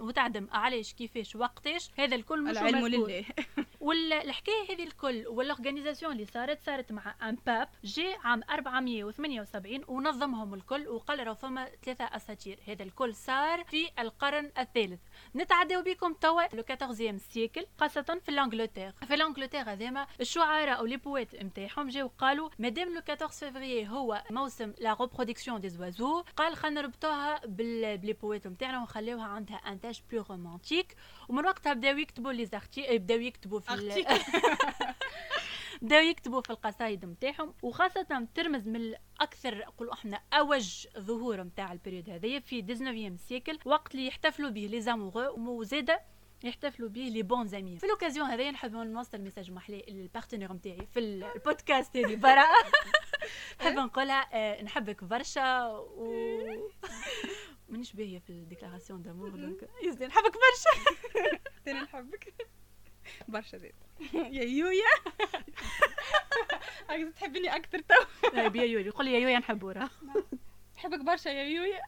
وتعدم 0.00 0.48
علاش 0.52 0.92
كيفاش 0.92 1.36
وقتاش 1.36 1.90
هذا 1.98 2.14
الكل 2.16 2.42
مش 2.42 2.50
العلم. 2.50 2.86
لله. 2.86 3.24
والحكاية 3.90 4.62
هذه 4.70 4.82
الكل 4.84 5.24
وال 5.26 5.38
organisation 5.38 6.12
اللي 6.12 6.24
صارت 6.24 6.58
صارت 6.66 6.92
مع 6.92 7.14
ان 7.22 7.36
pape 7.46 7.68
جاء 7.84 8.18
عام 8.24 8.40
478 8.50 9.80
ونظمهم 9.88 10.54
الكل 10.54 10.88
وقال 10.88 11.26
راه 11.26 11.32
فما 11.34 11.68
ثلاثة 11.84 12.04
أساطير. 12.04 12.58
هذا 12.68 12.82
الكل 12.82 13.14
صار 13.14 13.64
في 13.64 13.88
القرن 13.98 14.52
الثالث. 14.58 15.00
نتعداو 15.36 15.82
بكم 15.82 16.12
توا 16.12 16.42
le 16.56 16.64
14 16.70 17.18
siècle 17.18 17.66
خاصة 17.80 18.02
في 18.22 18.28
l'Angleterre. 18.28 18.92
في 19.06 19.14
l'Angleterre 19.14 19.60
هذاما 19.72 20.06
الشعراء 20.20 20.78
أو 20.78 20.84
les 20.86 20.96
poètes 20.96 21.34
نتاعهم 21.34 21.88
جاو 21.88 22.10
قالوا 22.18 22.50
مادام 22.58 22.88
le 22.94 23.00
14 23.10 23.28
فيفري 23.28 23.88
هو 23.88 24.22
موسم 24.30 24.72
la 24.78 24.96
reproduction 25.00 25.60
des 25.60 25.68
oiseaux 25.68 26.22
قال 26.36 26.56
خلينا 26.56 26.80
نربطوها 26.80 27.40
بال- 27.46 27.98
ب 27.98 28.01
les 28.01 28.12
poètes 28.12 28.46
نتاعنا 28.46 28.78
ونخليوها 28.80 29.24
عندها 29.24 29.56
un 29.56 29.80
tag 29.80 30.02
plus 30.12 30.24
romantique 30.30 30.96
ومن 31.28 31.46
وقتها 31.46 31.72
بداو 31.72 31.96
يكتبوا 31.98 32.32
les 32.32 32.46
articles 32.46 32.98
بداو 32.98 33.18
يكتبوا 33.20 33.60
في 33.60 33.70
ال- 33.78 34.20
بداو 35.82 36.00
يكتبوا 36.02 36.40
في 36.40 36.50
القصايد 36.50 37.04
نتاعهم 37.04 37.54
وخاصة 37.62 38.26
ترمز 38.34 38.68
من 38.68 38.94
أكثر 39.20 39.58
نقولوا 39.58 39.92
إحنا 39.92 40.20
أوج 40.32 40.86
ظهور 40.98 41.42
نتاع 41.42 41.72
ال 41.72 41.77
période 41.77 42.10
هذايا 42.10 42.40
في 42.40 42.62
19 42.62 43.16
siècle 43.16 43.58
وقت 43.64 43.94
اللي 43.94 44.06
يحتفلوا 44.06 44.50
به 44.50 44.60
les 44.70 44.80
amoureux 44.80 45.34
وزادة 45.60 46.00
يحتفلوا 46.44 46.88
به 46.88 47.00
les 47.00 47.22
bons 47.22 47.46
amis 47.46 47.78
في 47.78 47.86
l'occasion 47.86 48.26
هذايا 48.26 48.50
نحب 48.50 48.72
نوصل 48.72 49.18
message 49.18 49.50
محلي 49.50 49.84
لل 49.88 49.99
partenaire 49.99 50.52
نتاعي 50.52 50.86
في 50.94 51.00
البودكاست 51.00 51.96
هذه 51.96 52.16
براءة 52.16 52.46
نحب 53.60 53.72
نقولها 53.74 54.28
آه، 54.32 54.62
نحبك 54.62 55.04
برشا 55.04 55.66
و 55.68 56.12
مانيش 57.68 57.92
باهية 57.92 58.18
في 58.18 58.30
ال 58.30 58.36
déclaration 58.36 59.02
d'amour 59.02 59.28
donc 59.28 59.68
يزدي 59.84 60.06
نحبك 60.06 60.32
برشا. 60.32 60.90
أنا 61.68 61.82
نحبك. 61.82 62.34
برشا 63.28 63.58
زيد 63.58 63.74
يا 64.14 64.42
يويا. 64.44 64.84
عايزة 66.88 67.10
تحبني 67.10 67.56
أكثر 67.56 67.78
تو. 67.80 68.28
لا، 68.34 68.48
بيا 68.48 68.64
يوري 68.64 68.90
قول 68.90 69.06
لي 69.06 69.12
يا 69.14 69.18
يويا 69.18 69.38
نحبو 69.38 69.70
راه. 69.70 69.90
نحبك 70.76 71.00
برشا 71.04 71.28
يا 71.28 71.42
يويا. 71.44 71.80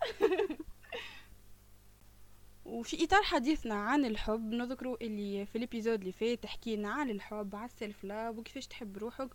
وفي 2.65 3.05
إطار 3.05 3.23
حديثنا 3.23 3.75
عن 3.75 4.05
الحب 4.05 4.53
نذكروا 4.53 4.97
اللي 5.03 5.47
في 5.47 5.59
ال 5.59 5.64
épisode 5.64 6.01
اللي 6.01 6.13
فات 6.13 6.47
حكينا 6.47 6.91
عن 6.91 7.11
الحب 7.11 7.57
على 7.57 7.65
ال 7.67 7.75
self 7.75 8.05
love 8.05 8.39
وكيفاش 8.39 8.67
تحب 8.67 8.99
روحك. 8.99 9.29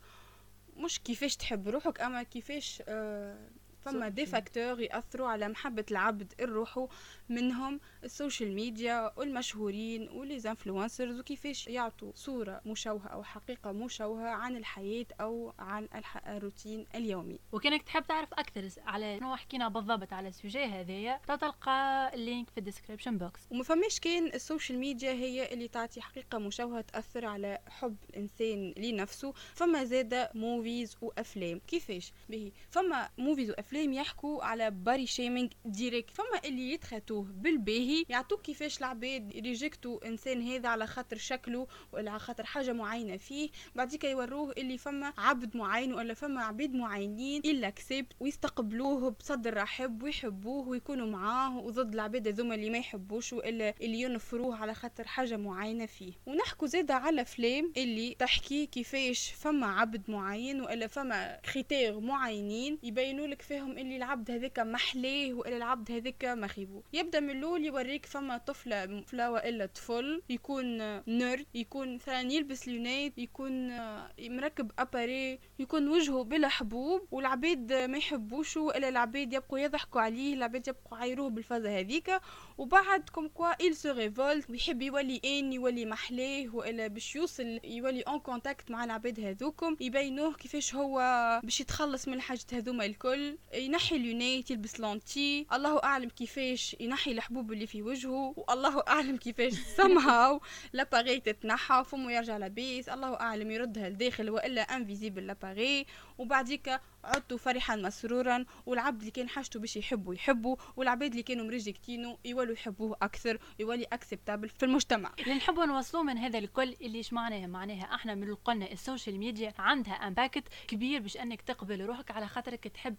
مش 0.77 0.99
كيفاش 0.99 1.35
تحب 1.35 1.67
روحك 1.69 2.01
أما 2.01 2.23
كيفاش 2.23 2.83
آه 2.87 3.49
فما 3.85 4.09
des 4.09 4.25
facteurs 4.25 4.81
يأثروا 4.81 5.27
على 5.27 5.47
محبة 5.47 5.85
العبد 5.91 6.33
لروحو 6.39 6.87
منهم 7.29 7.79
ال 8.03 8.11
social 8.11 8.55
media 8.55 9.11
والمشهورين 9.17 10.09
و 10.09 10.19
les 10.19 10.47
influencers 10.47 11.19
وكيفاش 11.19 11.67
يعطوا 11.67 12.11
صورة 12.15 12.61
مشوهة 12.65 13.07
أو 13.07 13.23
حقيقة 13.23 13.71
مشوهة 13.71 14.27
عن 14.29 14.55
الحياة 14.57 15.05
أو 15.21 15.53
عن 15.59 15.87
الروتين 16.27 16.85
اليومي. 16.95 17.39
وكانك 17.51 17.81
تحب 17.81 18.03
تعرف 18.07 18.33
أكثر 18.33 18.69
على 18.87 19.17
شنو 19.19 19.35
حكينا 19.35 19.67
بالضبط 19.67 20.13
على 20.13 20.27
ال 20.27 20.33
sujet 20.33 20.63
هذايا 20.65 21.19
تلقى 21.27 22.11
ال 22.13 22.21
link 22.21 22.49
في 22.49 22.57
ال 22.57 22.62
description 22.62 23.17
box 23.17 23.39
وما 23.51 23.63
فماش 23.63 23.99
كان 23.99 24.27
ال 24.27 24.35
social 24.35 24.79
media 24.79 25.11
هي 25.11 25.53
اللي 25.53 25.67
تعطي 25.67 26.01
حقيقة 26.01 26.37
مشوهة 26.37 26.81
تأثر 26.81 27.25
على 27.25 27.59
حب 27.67 27.95
الإنسان 28.09 28.73
لنفسه 28.77 29.33
فما 29.53 29.83
زادة 29.83 30.31
movies 30.35 30.97
وأفلام. 31.01 31.59
كيفاش؟ 31.67 32.13
به 32.29 32.51
فما 32.69 33.09
movies 33.17 33.49
وأفلام 33.49 33.72
يحكوا 33.79 34.43
على 34.43 34.71
body 34.71 35.05
shaming 35.05 35.51
direct 35.65 36.09
فما 36.09 36.39
اللي 36.45 36.71
يتخاتوه 36.73 37.23
بالباهي 37.23 38.05
يعطوك 38.09 38.41
كيفاش 38.41 38.79
العباد 38.79 39.31
rejectوا 39.35 40.07
إنسان 40.07 40.41
هذا 40.41 40.69
على 40.69 40.87
خاطر 40.87 41.17
شكله 41.17 41.67
ولا 41.91 42.11
على 42.11 42.19
خاطر 42.19 42.45
حاجة 42.45 42.73
معينة 42.73 43.17
فيه. 43.17 43.49
بعديك 43.75 44.03
يوروه 44.03 44.51
اللي 44.57 44.77
فما 44.77 45.13
عبد 45.17 45.57
معين 45.57 45.93
ولا 45.93 46.13
فما 46.13 46.43
عبيد 46.43 46.75
معينين 46.75 47.41
إلا 47.45 47.69
كسبت 47.69 48.13
ويستقبلوه 48.19 49.09
بصدر 49.09 49.53
رحب 49.57 50.03
ويحبوه 50.03 50.67
ويكونوا 50.67 51.07
معاه 51.07 51.57
وضد 51.57 51.93
العباد 51.93 52.27
هذوما 52.27 52.55
اللي 52.55 52.69
ما 52.69 52.77
يحبوش 52.77 53.33
وإلا 53.33 53.73
اللي 53.81 54.01
ينفروه 54.01 54.55
على 54.57 54.73
خاطر 54.73 55.07
حاجة 55.07 55.37
معينة 55.37 55.85
فيه. 55.85 56.13
ونحكوا 56.25 56.67
زاده 56.67 56.95
على 56.95 57.21
أفلام 57.21 57.73
اللي 57.77 58.15
تحكي 58.19 58.65
كيفاش 58.65 59.31
فما 59.31 59.67
عبد 59.67 60.09
معين 60.11 60.61
وإلا 60.61 60.87
فما 60.87 61.35
كريتير 61.53 61.99
معينين 61.99 62.77
يبينوا 62.83 63.27
لك 63.27 63.41
فيهم 63.63 63.77
اللي 63.77 63.95
العبد 63.95 64.31
هذاك 64.31 64.59
محلاه 64.59 65.33
وإلا 65.33 65.57
العبد 65.57 65.91
هذاك 65.91 66.25
مخيبو 66.25 66.81
يبدأ 66.93 67.19
من 67.19 67.29
الأول 67.29 67.65
يوريك 67.65 68.05
فما 68.05 68.37
طفله 68.37 69.01
طفله 69.01 69.31
والا 69.31 69.65
طفل 69.65 70.21
يكون 70.29 70.77
nerd 71.07 71.45
يكون 71.53 71.95
مثلا 71.95 72.21
يلبس 72.21 72.67
lunettes 72.67 73.17
يكون 73.17 73.77
مركب 74.19 74.71
appareil 74.79 75.39
يكون 75.59 75.87
وجهه 75.87 76.23
بلا 76.23 76.47
حبوب 76.47 77.07
والعباد 77.11 77.73
ما 77.73 77.97
يحبوش 77.97 78.57
وإلا 78.57 78.89
العباد 78.89 79.33
يبقوا 79.33 79.59
يضحكوا 79.59 80.01
عليه 80.01 80.33
العباد 80.33 80.67
يبقوا 80.67 80.97
يعايروه 80.97 81.29
بالفازة 81.29 81.79
هذيك. 81.79 82.11
وبعد 82.57 83.09
comme 83.09 83.27
quoi 83.27 83.53
il 83.53 83.73
se 83.75 83.87
révolte 83.87 84.49
ويحب 84.49 84.81
يولي 84.81 85.21
إن 85.25 85.53
يولي 85.53 85.85
محلاه 85.85 86.55
وإلا 86.55 86.87
باش 86.87 87.15
يوصل 87.15 87.59
يولي 87.63 88.01
en 88.01 88.19
contact 88.19 88.71
مع 88.71 88.83
العباد 88.83 89.19
هذوكم 89.19 89.77
يبينوه 89.79 90.33
كيفاش 90.33 90.75
هو 90.75 90.99
باش 91.43 91.61
يتخلص 91.61 92.07
من 92.07 92.13
الحاجات 92.13 92.53
هذوما 92.53 92.85
الكل. 92.85 93.37
ينحي 93.53 93.97
lunettes 93.97 94.51
يلبس 94.51 94.79
lentilles 94.79 95.47
الله 95.53 95.83
أعلم 95.83 96.09
كيفاش 96.09 96.75
ينحي 96.79 97.11
الحبوب 97.11 97.51
اللي 97.51 97.67
في 97.67 97.81
وجهه. 97.81 98.33
والله 98.37 98.83
أعلم 98.87 99.17
كيفاش 99.17 99.53
somehow 99.53 100.39
l'appareil 100.73 101.19
تتنحى 101.19 101.83
فمو 101.87 102.09
يرجع 102.09 102.37
لابيس 102.37 102.89
الله 102.89 103.19
أعلم 103.19 103.51
يردها 103.51 103.89
لداخل 103.89 104.29
وإلا 104.29 104.61
invisible 104.61 105.27
l'appareil 105.27 105.85
وبعديك 106.17 106.79
عدتوا 107.03 107.37
فرحا 107.37 107.75
مسرورا. 107.75 108.45
والعبد 108.65 108.99
اللي 108.99 109.11
كان 109.11 109.29
حاجته 109.29 109.59
باش 109.59 109.77
يحبوا 109.77 110.13
يحبوا 110.13 110.55
والعباد 110.75 111.11
اللي 111.11 111.23
كانوا 111.23 111.45
م 111.45 111.53
rejectينه 111.53 112.17
يولوا 112.25 112.53
يحبوه 112.53 112.97
أكثر 113.01 113.37
يولي 113.59 113.83
acceptable 113.83 114.49
في 114.49 114.65
المجتمع. 114.65 115.11
اللي 115.19 115.33
نحبوا 115.33 115.65
نوصلوا 115.65 116.03
من 116.03 116.17
هذا 116.17 116.39
الكل 116.39 116.75
اللي 116.81 116.97
إيش 116.97 117.13
معناها 117.13 117.47
معناها 117.47 117.95
إحنا 117.95 118.15
من 118.15 118.35
قلنا 118.35 118.71
ال 118.71 118.78
social 118.78 119.17
media 119.17 119.53
عندها 119.59 119.93
impact 119.93 120.43
كبير 120.67 121.01
باش 121.01 121.17
إنك 121.17 121.41
تقبل 121.41 121.85
روحك 121.85 122.11
على 122.11 122.27
خاطرك 122.27 122.67
تحب 122.67 122.95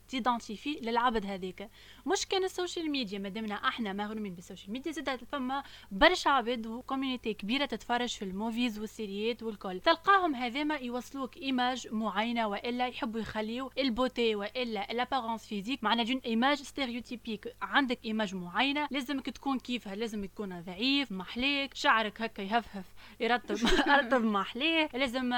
t'identifier 0.46 0.90
للعبد 0.90 1.26
هذيك. 1.26 1.68
مش 2.06 2.26
كان 2.26 2.44
ال 2.44 2.51
social 2.51 2.90
media 2.90 3.18
ما 3.18 3.28
دمنا 3.28 3.54
إحنا 3.54 3.92
مغرومين 3.92 4.34
بال 4.34 4.44
social 4.44 4.72
media 4.72 4.92
زادة 4.92 5.24
فما 5.32 5.62
برشا 5.90 6.30
عباد 6.30 6.66
و 6.66 6.73
community 6.73 7.34
كبيرة 7.34 7.64
تتفرج 7.66 8.08
في 8.08 8.22
ال 8.24 8.32
movies 8.32 8.78
وال 8.78 8.94
séries 8.94 9.42
والكل. 9.42 9.80
تلقاهم 9.80 10.34
هذاما 10.34 10.74
يوصلوك 10.76 11.36
image 11.36 11.88
معينة 11.92 12.46
وإلا 12.48 12.86
يحبوا 12.88 13.20
يخليو 13.20 13.70
ال 13.78 13.86
beauté 13.86 14.34
وإلا 14.34 14.90
l'apparence 14.90 15.46
physique 15.46 15.84
معنا 15.84 16.02
d'une 16.02 16.20
image 16.26 16.62
stéréotypique 16.62 17.54
عندك 17.62 17.98
image 18.04 18.34
معينة 18.34 18.88
لازمك 18.90 19.30
تكون 19.30 19.58
كيفها 19.58 19.94
لازم 19.94 20.24
تكون 20.24 20.60
ضعيف 20.60 21.12
محليك 21.12 21.74
شعرك 21.74 22.22
هكا 22.22 22.42
يهفهف 22.42 22.84
يرطب 23.20 23.56
يرطب 23.88 24.24
محليه. 24.24 24.88
لازم 24.94 25.32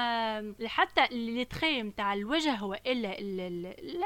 حتى 0.65 1.07
les 1.11 1.45
traits 1.45 1.81
نتاع 1.83 2.13
الوجه 2.13 2.63
وإلا 2.63 3.19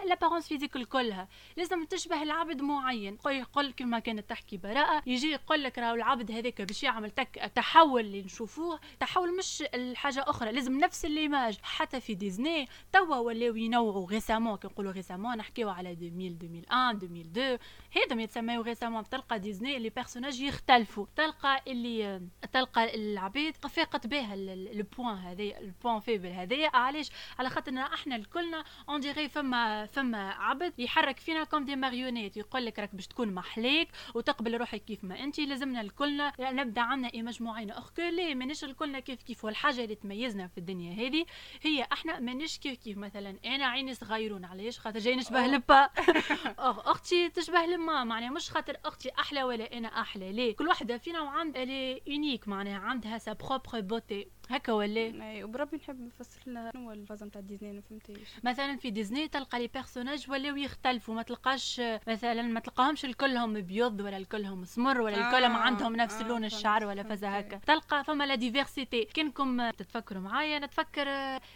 l'apparence 0.03 0.47
physique 0.47 0.75
كلها 0.91 1.27
لازم 1.57 1.85
تشبه 1.85 2.23
العبد 2.23 2.61
معين. 2.61 3.17
يقول 3.25 3.71
كما 3.71 3.99
كانت 3.99 4.29
تحكي 4.29 4.57
براءة 4.57 5.03
يجي 5.05 5.31
يقول 5.31 5.63
لك 5.63 5.77
راهو 5.77 5.95
العبد 5.95 6.31
هذاك 6.31 6.61
باش 6.61 6.83
يعمل 6.83 7.11
تك 7.11 7.51
تحول 7.55 8.01
اللي 8.01 8.21
نشوفوه 8.21 8.79
تحول 8.99 9.37
مش 9.37 9.63
الحاجة 9.73 10.23
أخرى 10.27 10.51
لازم 10.51 10.77
نفس 10.77 11.05
ال 11.05 11.12
l'image 11.12 11.57
حتى 11.61 11.99
في 12.01 12.13
ديزني 12.13 12.67
توا 12.93 13.15
ولاو 13.17 13.55
ينوعوا 13.55 14.07
récemment 14.07 14.57
كي 14.57 14.67
نقولوا 14.67 14.91
récemment 14.91 15.37
نحكيو 15.37 15.69
على 15.69 15.91
2000 15.91 16.05
2001 16.05 17.03
2002 17.03 17.57
هذم 17.95 18.19
يتسميو 18.19 18.61
récemment 18.61 19.09
تلقى 19.09 19.39
ديزني 19.39 19.77
ال 19.77 19.80
les 19.80 19.89
personnages 19.89 20.39
يختلفوا. 20.41 21.05
تلقى 21.15 21.63
اللي 21.67 22.21
تلقى 22.53 22.95
العبيد 22.95 23.55
فاقت 23.55 24.07
بها 24.07 24.33
ال 24.33 24.47
point 24.47 25.17
هذا 25.17 25.43
ال 25.43 25.53
point 25.53 25.99
faible 25.99 26.27
هذايا 26.29 26.69
علاش؟ 26.75 27.09
على 27.39 27.49
خاطرنا 27.49 27.93
إحنا 27.93 28.15
الكلنا 28.15 28.63
on 28.89 28.99
dirait 28.99 29.29
فما 29.29 29.85
فما 29.85 30.29
عبد 30.31 30.73
يحرك 30.83 31.19
فينا 31.19 31.43
comme 31.43 31.65
des 31.65 31.75
marionnettes 31.75 32.37
يقول 32.37 32.65
لك 32.65 32.79
راك 32.79 32.95
باش 32.95 33.07
تكون 33.07 33.33
محليك 33.33 33.87
وتقبل 34.15 34.57
روحك 34.57 34.85
كيف 34.85 35.03
ما 35.03 35.19
انت 35.19 35.39
لازمنا 35.39 35.81
الكلنا 35.81 36.33
نبدأ 36.39 36.81
عندنا 36.81 37.13
image 37.13 37.43
معينه 37.43 37.77
اخكو 37.77 38.01
ليه 38.01 38.35
مانيش 38.35 38.63
الكلنا 38.63 38.99
كيف 38.99 39.23
كيف 39.23 39.45
والحاجة 39.45 39.83
اللي 39.83 39.95
تميزنا 39.95 40.47
في 40.47 40.57
الدنيا 40.57 41.07
هذه 41.07 41.25
هي 41.61 41.87
إحنا 41.93 42.19
مانيش 42.19 42.57
كيف 42.57 42.77
كيف. 42.77 42.97
مثلا 42.97 43.35
أنا 43.45 43.65
عيني 43.65 43.93
صغيرون 43.93 44.45
علاش؟ 44.45 44.79
خاطر 44.79 44.99
جاي 44.99 45.15
نشبه 45.15 45.47
لبا. 45.47 45.89
أختي 46.91 47.29
تشبه 47.29 47.65
لما 47.65 48.03
معناها 48.03 48.29
مش 48.29 48.49
خاطر 48.51 48.77
أختي 48.85 49.09
أحلى 49.19 49.43
ولا 49.43 49.77
أنا 49.77 49.87
أحلى 49.87 50.31
ليه؟ 50.31 50.55
كل 50.55 50.67
واحدة 50.67 50.97
فينا 50.97 51.21
وعندها 51.21 51.65
l'unique 51.65 52.47
معناها 52.47 52.79
عندها 52.79 53.17
sa 53.17 53.33
propre 53.33 53.81
beauté 53.81 54.27
هكا 54.55 54.73
ولا 54.73 55.01
اي 55.31 55.43
وبربي 55.43 55.77
نحب 55.77 56.01
نفسر 56.01 56.39
لنا 56.47 56.71
شنو 56.73 56.91
الفازة 56.91 57.25
نتاع 57.25 57.41
ديزني 57.41 57.73
ما 57.73 57.81
فهمتيش 57.81 58.29
مثلا 58.43 58.77
في 58.77 58.91
ديزني 58.91 59.27
تلقى 59.27 59.59
les 59.59 59.67
personnages 59.67 60.31
ولاو 60.31 60.55
يختلفوا 60.55 61.15
ما 61.15 61.21
تلقاش 61.21 61.81
مثلا 62.07 62.41
ما 62.41 62.59
تلقاهمش 62.59 63.05
الكلهم 63.05 63.53
بيض 63.61 63.99
ولا 64.01 64.17
الكلهم 64.17 64.65
سمر 64.65 65.01
ولا 65.01 65.17
آه 65.17 65.27
الكلهم 65.27 65.55
عندهم 65.55 65.95
نفس 65.95 66.21
آه 66.21 66.27
لون 66.27 66.45
الشعر 66.45 66.85
ولا 66.85 67.03
فازة 67.03 67.27
هكا. 67.37 67.57
تلقى 67.67 68.03
فما 68.03 68.23
la 68.23 68.35
diversité 68.35 69.05
كانكم 69.05 69.69
تتفكروا 69.69 70.21
معايا؟ 70.21 70.59
نتفكر 70.59 71.07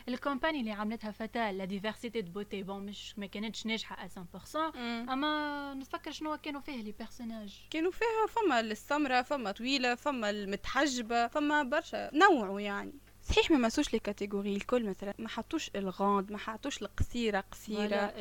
ال 0.09 0.15
campagne 0.15 0.59
اللي 0.59 0.71
عملتها 0.71 1.11
فتاة 1.11 1.51
la 1.51 1.65
diversité 1.65 2.21
de 2.21 2.31
beauté 2.31 2.63
bon 2.63 2.85
مش 2.85 3.19
ما 3.19 3.25
كانتش 3.25 3.65
ناجحة 3.65 4.07
100% 4.07 4.55
أما 4.85 5.73
نتفكر 5.73 6.11
شنو 6.11 6.37
كانوا 6.37 6.61
فيه 6.61 6.81
les 6.83 6.91
personnages 6.91 7.61
كانوا 7.69 7.91
فيها 7.91 8.27
فما 8.29 8.59
السمراء 8.59 9.23
فما 9.23 9.51
طويلة 9.51 9.95
فما 9.95 10.29
المتحجبة 10.29 11.27
فما 11.27 11.63
برشا 11.63 12.09
نوعوا 12.13 12.61
يعني. 12.61 12.84
صحيح 13.29 13.51
ما 13.51 13.57
مسوش 13.57 13.93
les 13.93 13.99
catégories 13.99 14.55
الكل 14.55 14.89
مثلا. 14.89 15.13
ما 15.19 15.29
حطوش 15.29 15.71
ال 15.75 15.85
ronde 15.85 16.31
ما 16.31 16.37
حطوش 16.37 16.81
القصيرة 16.81 17.43
قصيرة. 17.51 18.13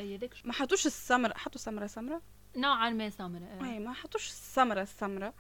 ما 0.45 0.53
حطوش 0.53 0.87
السمراء 0.87 1.37
حطوا 1.39 1.61
سمراء 1.61 1.87
سمراء 1.87 2.21
نوعا 2.57 2.91
ما 2.91 3.11
سمراء 3.11 3.59
أي 3.65 3.79
ما 3.79 3.93
حطوش 3.93 4.27
السمراء 4.29 4.83
السمراء 4.83 5.35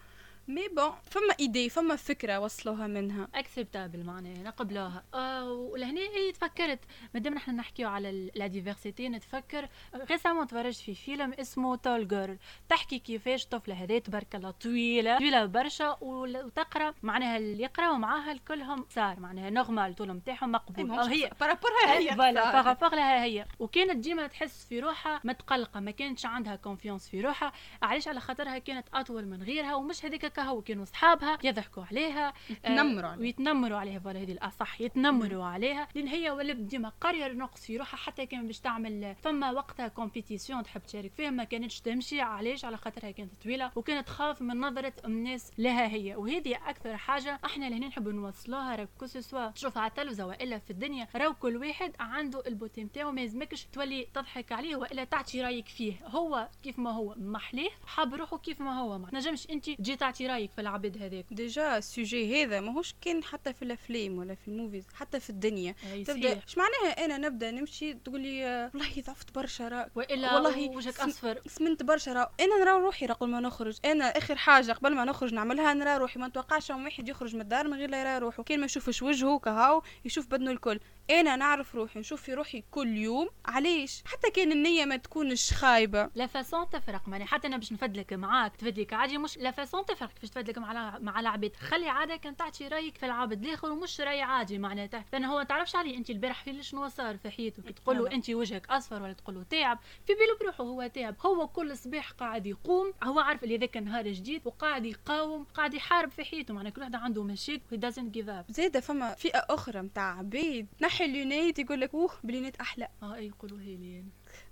mais 0.48 0.68
bon 0.68 0.92
فما 1.10 1.34
idée 1.40 1.68
فما 1.68 1.96
فكرة 1.96 2.38
وصلوها 2.38 2.86
منها. 2.86 3.28
acceptable 3.34 4.04
معناها 4.04 4.42
نقبلوها 4.42 5.04
آه 5.14 5.52
ولهنا 5.52 6.00
تفكرت. 6.34 6.78
مادام 7.14 7.34
نحن 7.34 7.56
نحكيو 7.56 7.88
على 7.88 8.30
la 8.34 8.46
diversité 8.46 9.08
نتفكر. 9.08 9.68
récemment 10.10 10.46
تفرجت 10.46 10.80
في 10.80 10.94
فيلم 10.94 11.32
اسمه 11.32 11.76
Tall 11.76 12.08
Girl 12.08 12.38
تحكي 12.68 12.98
كيفاش 12.98 13.46
طفلة 13.46 13.74
هذه 13.74 13.98
تبارك 13.98 14.34
الله 14.34 14.50
طويلة 14.50 15.18
طويلة 15.18 15.44
برشا 15.46 15.96
وتقرأ. 16.00 16.94
معناها 17.02 17.36
اللي 17.36 17.62
يقراو 17.62 17.94
معاها 17.94 18.32
الكلهم 18.32 18.86
صغار. 18.90 19.20
معناها 19.20 19.50
normal 19.50 19.94
طول 19.94 20.12
نتاعهم 20.12 20.52
مقبول. 20.52 20.90
أو 20.90 21.04
هي. 21.04 21.30
par 21.40 21.55
rapport 21.55 21.89
لها 21.89 21.98
هي 21.98 22.14
par 22.52 22.65
rapport 22.65 22.94
لها 22.94 23.24
هي. 23.24 23.46
وكانت 23.58 23.96
ديما 23.96 24.26
تحس 24.26 24.66
في 24.68 24.80
روحها 24.80 25.20
متقلقة 25.24 25.80
ما 25.80 25.90
كانتش 25.90 26.26
عندها 26.26 26.56
confiance 26.56 27.08
في 27.08 27.20
روحها. 27.20 27.52
علاش؟ 27.82 28.08
على 28.08 28.20
خاطرها 28.20 28.58
كانت 28.58 28.86
أطول 28.94 29.26
من 29.26 29.42
غيرها 29.42 29.74
ومش 29.74 30.04
هذيك 30.04 30.33
هكا 30.34 30.42
هو 30.42 30.62
كانوا 30.62 30.84
صحابها 30.84 31.38
يضحكوا 31.44 31.84
عليها 31.84 32.32
يتنمروا 32.50 33.08
عليها. 33.08 33.20
ويتنمروا 33.20 33.78
عليها 33.78 33.98
voilà 33.98 34.20
هذه 34.20 34.32
الأصح 34.32 34.80
يتنمروا 34.80 35.44
عليها. 35.44 35.88
لأن 35.94 36.08
هي 36.08 36.30
ولات 36.30 36.56
ديما 36.56 36.92
قرية 37.00 37.32
نقص 37.32 37.66
في 37.66 37.76
روحها 37.76 37.96
حتى 37.98 38.26
كان 38.26 38.46
باش 38.46 38.60
تعمل 38.60 39.14
فما 39.22 39.50
وقتها 39.50 39.88
compétition 39.88 40.62
تحب 40.62 40.82
تشارك 40.82 41.12
فيها 41.12 41.30
ما 41.30 41.44
كانتش 41.44 41.80
تمشي 41.80 42.20
علاش؟ 42.20 42.64
على 42.64 42.76
خاطرها 42.76 43.10
كانت 43.10 43.30
طويلة 43.42 43.70
وكانت 43.76 44.06
تخاف 44.06 44.42
من 44.42 44.60
نظرة 44.60 44.92
الناس 45.04 45.52
لها 45.58 45.86
هي. 45.86 46.16
وهذه 46.16 46.56
أكثر 46.68 46.96
حاجة 46.96 47.40
إحنا 47.44 47.64
لهنا 47.64 47.87
نحب 47.88 48.09
نوصلوها 48.09 48.76
راك 48.76 48.88
que 48.98 49.07
ce 49.07 49.21
soit 49.21 49.50
تشوفها 49.50 49.82
على 49.82 49.90
التلفزه 49.90 50.26
والا 50.26 50.59
في 50.59 50.70
الدنيا. 50.70 51.09
راهو 51.16 51.35
كل 51.35 51.56
واحد 51.56 51.92
عنده 52.00 52.42
ال 52.46 52.52
beauté 52.52 52.85
نتاعو 52.85 53.12
ما 53.12 53.20
يلزمكش 53.20 53.64
تولي 53.72 54.06
تضحك 54.14 54.52
عليه 54.52 54.76
وإلا 54.76 55.04
تعطي 55.04 55.42
رأيك 55.42 55.68
فيه. 55.68 55.94
هو 56.06 56.48
كيف 56.62 56.78
ما 56.78 56.90
هو 56.90 57.14
محليه 57.18 57.70
حاب 57.87 58.14
روحه 58.14 58.38
كيف 58.38 58.61
ما 58.61 58.80
هو 58.80 58.98
ما 58.98 59.09
نجمش 59.12 59.50
أنت 59.50 59.70
تجي 59.70 59.96
تعطي 59.96 60.23
رايك 60.26 60.50
في 60.54 60.60
العبد 60.60 61.02
هذاك؟ 61.02 61.24
déjà 61.30 61.78
ال 61.78 61.89
sujet 61.89 62.44
هذا 62.44 62.60
ماهوش 62.60 62.94
كان 63.00 63.24
حتى 63.24 63.52
في 63.52 63.62
الأفلام 63.62 64.18
ولا 64.18 64.34
في 64.34 64.48
ال 64.48 64.54
movies 64.54 64.85
حتى 64.94 65.20
في 65.20 65.30
الدنيا. 65.30 65.74
تبدأ 66.06 66.42
إيش 66.46 66.58
معناها 66.58 67.04
أنا 67.04 67.18
نبدأ 67.18 67.50
نمشي 67.50 67.94
تقول 67.94 68.20
لي 68.20 68.70
والله 68.74 69.02
ضعفت 69.06 69.34
برشا 69.34 69.68
راه 69.68 69.90
وإلا 69.94 70.34
والله 70.34 70.68
وجهك 70.68 71.00
أصفر. 71.00 71.40
سمنت 71.46 71.82
برشا 71.82 72.12
راه 72.12 72.30
أنا 72.40 72.64
نرى 72.64 72.70
روحي 72.70 73.06
قبل 73.06 73.28
ما 73.28 73.40
نخرج. 73.40 73.78
أنا 73.84 74.04
آخر 74.04 74.37
حاجة 74.37 74.72
قبل 74.72 74.94
ما 74.94 75.04
نخرج 75.04 75.34
نعملها 75.34 75.74
نرى 75.74 75.96
روحي. 75.96 76.20
ما 76.20 76.28
نتوقعش 76.28 76.70
واحد 76.70 77.08
يخرج 77.08 77.34
من 77.34 77.40
الدار 77.40 77.68
من 77.68 77.74
غير 77.74 77.90
لا 77.90 78.00
يرى 78.00 78.18
روحه. 78.18 78.42
كان 78.42 78.60
ما 78.60 78.66
يشوفش 78.66 79.02
وجهه 79.02 79.38
كهاو 79.38 79.82
يشوف 80.04 80.26
بدنه 80.26 80.50
الكل. 80.50 80.80
أنا 81.10 81.36
نعرف 81.36 81.74
روحي 81.74 81.98
نشوف 82.00 82.22
في 82.22 82.34
روحي 82.34 82.64
كل 82.70 82.96
يوم. 82.96 83.28
علاش؟ 83.46 84.02
حتى 84.06 84.30
كان 84.30 84.52
النية 84.52 84.84
ما 84.84 84.96
تكونش 84.96 85.52
خايبة. 85.52 86.10
la 86.14 86.26
façon 86.26 86.68
تفرق 86.70 87.08
ماني 87.08 87.24
حتى 87.26 87.46
أنا 87.46 87.56
باش 87.56 87.72
نفدلك 87.72 88.12
معاك 88.12 88.56
تفدلك 88.56 88.92
عادي 88.92 89.18
مش 89.18 89.38
la 89.38 89.50
façon 89.50 89.85
تفرق 89.86 90.12
كيفاش 90.12 90.30
تفدلك 90.30 90.58
مع 90.58 90.98
مع 90.98 91.20
العباد 91.20 91.56
خلي 91.56 91.88
عاده 91.88 92.16
كان 92.16 92.36
تعطي 92.36 92.68
رأيك 92.68 92.98
في 92.98 93.06
العبد 93.06 93.44
الآخر 93.44 93.72
ومش 93.72 94.00
رأي 94.00 94.22
عادي 94.22 94.58
معناتها. 94.58 95.04
لأن 95.12 95.24
هو 95.24 95.42
تعرفش 95.42 95.76
عليه 95.76 95.96
أنت 95.96 96.10
البارح 96.10 96.44
في 96.44 96.62
شنو 96.62 96.88
صار 96.88 97.16
في 97.16 97.30
حياته؟ 97.30 97.62
كي 97.62 97.72
تقول 97.72 97.98
له 97.98 98.12
أنت 98.12 98.30
وجهك 98.30 98.66
أصفر 98.70 99.02
ولا 99.02 99.12
تقول 99.12 99.34
له 99.34 99.42
تعب 99.42 99.78
في 100.06 100.12
بالو 100.12 100.38
بروحه 100.40 100.64
هو 100.64 100.86
تعب. 100.86 101.14
هو 101.26 101.48
كل 101.48 101.76
صباح 101.76 102.10
قاعد 102.10 102.46
يقوم 102.46 102.92
هو 103.02 103.20
عارف 103.20 103.44
اللي 103.44 103.56
ذاك 103.56 103.76
النهار 103.76 104.08
جديد 104.08 104.42
وقاعد 104.44 104.86
يقاوم 104.86 105.44
قاعد 105.44 105.74
يحارب 105.74 106.10
في 106.10 106.24
حياته. 106.24 106.54
معناها 106.54 106.72
كل 106.72 106.80
واحد 106.80 106.94
عنده 106.94 107.22
مشاكل 107.22 107.62
he 107.70 107.76
doesn't 107.76 108.14
give 108.14 108.28
up 108.28 108.44
زاده 108.48 108.80
فما 108.80 109.14
فئة 109.14 109.38
أخرى 109.50 109.80
نتاع 109.80 110.18
عبيد. 110.18 110.66
نحي 110.94 111.04
ال 111.04 111.11
lunettes 111.11 111.59
يقول 111.59 111.80
لك 111.80 111.94
أوه 111.94 112.11
بلا 112.24 112.31
lunettes 112.31 112.57
أحلى. 112.57 112.88
آه 113.02 113.14
اي 113.14 113.26
يقولوا 113.26 113.61
هي 113.61 113.76
لي 113.76 114.04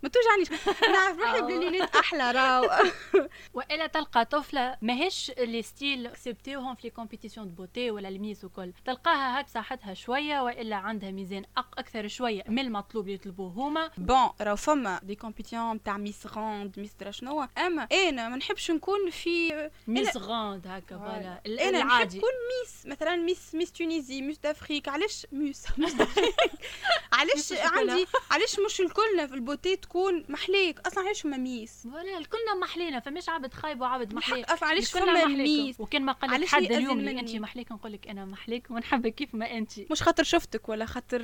ما 0.02 0.08
توجعنيش 0.08 0.66
نعرف 0.92 1.18
روحي 1.18 1.40
بلا 1.40 1.52
lunettes 1.52 1.96
أحلى 1.96 2.30
راو 2.30 2.70
وإلا 3.54 3.86
تلقى 3.86 4.24
طفلة 4.24 4.76
ماهيش 4.82 5.32
les 5.38 5.62
styles 5.62 6.06
accept 6.06 6.47
يوهم 6.47 6.74
في 6.74 6.90
compétition 6.90 7.48
de 7.48 7.54
beauté 7.54 7.90
ولا 7.90 8.08
ال 8.08 8.16
miss 8.16 8.44
وكل. 8.44 8.72
تلقاها 8.84 9.38
هاك 9.38 9.48
صحتها 9.48 9.94
شوية 9.94 10.40
وإلا 10.40 10.76
عندها 10.76 11.10
ميزان 11.10 11.44
أكثر 11.56 12.08
شوية 12.08 12.44
من 12.48 12.58
المطلوب 12.58 13.04
اللي 13.04 13.14
يطلبوه 13.14 13.48
هما 13.48 13.90
بون 13.98 14.28
راهو 14.40 14.56
فما 14.56 15.00
des 15.02 15.14
compétitions 15.14 15.82
تاع 15.82 15.96
miss 15.96 16.26
ronde 16.26 16.78
miss 16.78 16.92
شنو 17.10 17.48
اما 17.58 17.82
أنا 17.82 18.28
ما 18.28 18.36
نحبش 18.36 18.70
نكون 18.70 19.10
في 19.10 19.70
miss 19.86 20.16
ronde 20.16 20.66
هكا 20.66 20.98
voilà 20.98 21.40
أنا 21.68 21.84
نحب 21.84 22.06
نكون 22.06 22.30
miss 22.50 22.86
مثلا 22.86 23.16
miss 23.16 23.54
miss 23.54 23.72
Tunisie 23.72 24.22
miss 24.22 24.38
d'Afrique 24.38 24.88
علاش 24.88 25.26
miss 25.32 25.66
علاش 27.18 27.52
عندي 27.52 28.06
علاش 28.30 28.58
مش 28.66 28.80
الكلنا 28.80 29.26
في 29.26 29.34
ال 29.34 29.39
beauté؟ 29.39 29.71
تكون 29.76 30.24
محليك؟ 30.28 30.80
أصلا 30.86 31.04
علاش 31.04 31.26
هما 31.26 31.36
miss. 31.36 31.86
ولا 31.86 32.18
الكلنا 32.18 32.54
محلينا 32.60 33.00
فماش 33.00 33.28
عبد 33.28 33.54
خايب 33.54 33.80
وعبد 33.80 34.14
محليك. 34.14 34.46
علاش 34.62 34.90
فما 34.92 35.24
miss 35.24 35.80
وكان 35.80 36.02
ما 36.02 36.12
قال 36.12 36.48
حد 36.48 36.62
اليوم 36.62 37.08
انت 37.08 37.34
محليك 37.36 37.72
نقول 37.72 37.92
لك 37.92 38.08
أنا 38.08 38.24
محليك 38.24 38.70
ونحبك 38.70 39.14
كيف 39.14 39.34
ما 39.34 39.50
انت 39.58 39.72
مش 39.90 40.02
خاطر 40.02 40.22
شفتك 40.22 40.68
ولا 40.68 40.86
خاطر 40.86 41.20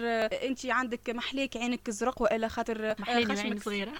انت 0.49 0.67
عندك 0.67 1.11
محليك 1.11 1.57
عينك 1.57 1.91
زرق 1.91 2.23
والا 2.23 2.49
خاطر 2.49 2.95
محليني 2.99 3.41
عينك 3.41 3.63
صغيرة. 3.63 3.93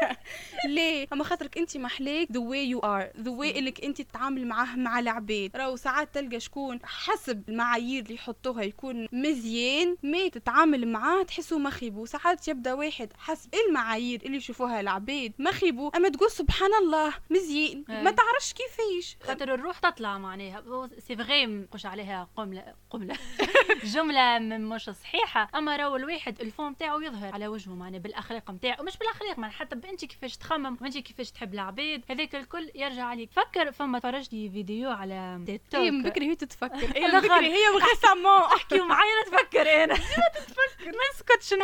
ليه؟ 0.68 1.06
أما 1.12 1.24
خاطرك 1.24 1.58
انت 1.58 1.76
محليك 1.76 2.32
the 2.32 2.38
way 2.40 2.68
you 2.70 2.78
are 2.78 3.10
the 3.20 3.30
way 3.30 3.58
إنك 3.58 3.84
انت 3.84 4.02
تتعامل 4.02 4.46
معاه 4.46 4.76
مع 4.76 4.98
العباد 4.98 5.50
راهو 5.56 5.76
ساعات 5.76 6.14
تلقى 6.14 6.40
شكون 6.40 6.78
حسب 6.84 7.42
المعايير 7.48 8.02
اللي 8.02 8.14
يحطوها 8.14 8.62
يكون 8.62 9.08
مزيان 9.12 9.96
ما 10.02 10.28
تتعامل 10.28 10.88
معاه 10.88 11.22
تحسه 11.22 11.58
مخيبو 11.58 12.06
ساعات 12.06 12.48
يبدأ 12.48 12.72
واحد 12.74 13.12
حسب 13.18 13.50
المعايير 13.68 13.79
اللي 13.80 14.36
يشوفوها 14.36 14.80
العباد 14.80 15.32
مخيبو 15.38 15.88
أما 15.96 16.08
تقول 16.08 16.30
سبحان 16.30 16.74
الله 16.82 17.14
مزيان. 17.30 17.84
ما 17.88 18.10
تعرفش 18.10 18.52
كيفاش. 18.52 19.16
خاطر 19.22 19.54
الروح 19.54 19.78
تطلع 19.78 20.18
معناها. 20.18 20.88
c'est 20.98 21.16
vrai 21.16 21.46
نقولش 21.46 21.86
عليها 21.86 22.28
قملة 22.36 22.74
قملة. 22.90 23.16
جملة 23.94 24.38
مش 24.38 24.90
صحيحة. 24.90 25.50
أما 25.54 25.76
راهو 25.76 25.96
الواحد 25.96 26.40
ال 26.40 26.47
fond 26.47 26.76
تاعو 26.76 27.00
يظهر 27.00 27.34
على 27.34 27.48
وجهه 27.48 27.74
معناها 27.74 28.00
بالأخلاق 28.00 28.50
نتاعو 28.50 28.84
مش 28.84 28.96
بالأخلاق 28.96 29.38
معناها 29.38 29.56
حتى 29.56 29.76
بانت 29.76 30.04
كيفاش 30.04 30.36
تخمم 30.36 30.76
وانت 30.80 30.98
كيفاش 30.98 31.30
تحب 31.30 31.54
العباد 31.54 32.02
هذاك 32.10 32.34
الكل 32.34 32.70
يرجع 32.74 33.04
عليك. 33.04 33.30
فكر 33.32 33.72
فما 33.72 34.00
فرجت 34.00 34.32
لي 34.32 34.50
فيديو 34.50 34.90
على 34.90 35.42
تيك 35.46 35.62
توك. 35.70 35.80
هي 35.80 35.90
بكري 35.90 36.30
هي 36.30 36.34
تتفكر. 36.34 36.96
هي 36.96 37.20
بكري 37.20 37.52
هي 37.52 37.68
و 37.74 37.81
récemment 37.81 38.42
احكي 38.42 38.78
معايا 38.80 39.24
تفكر 39.26 39.84
أنا. 39.84 39.94
تتفكر 40.34 40.86
ما 40.86 41.02
نسكتش 41.14 41.54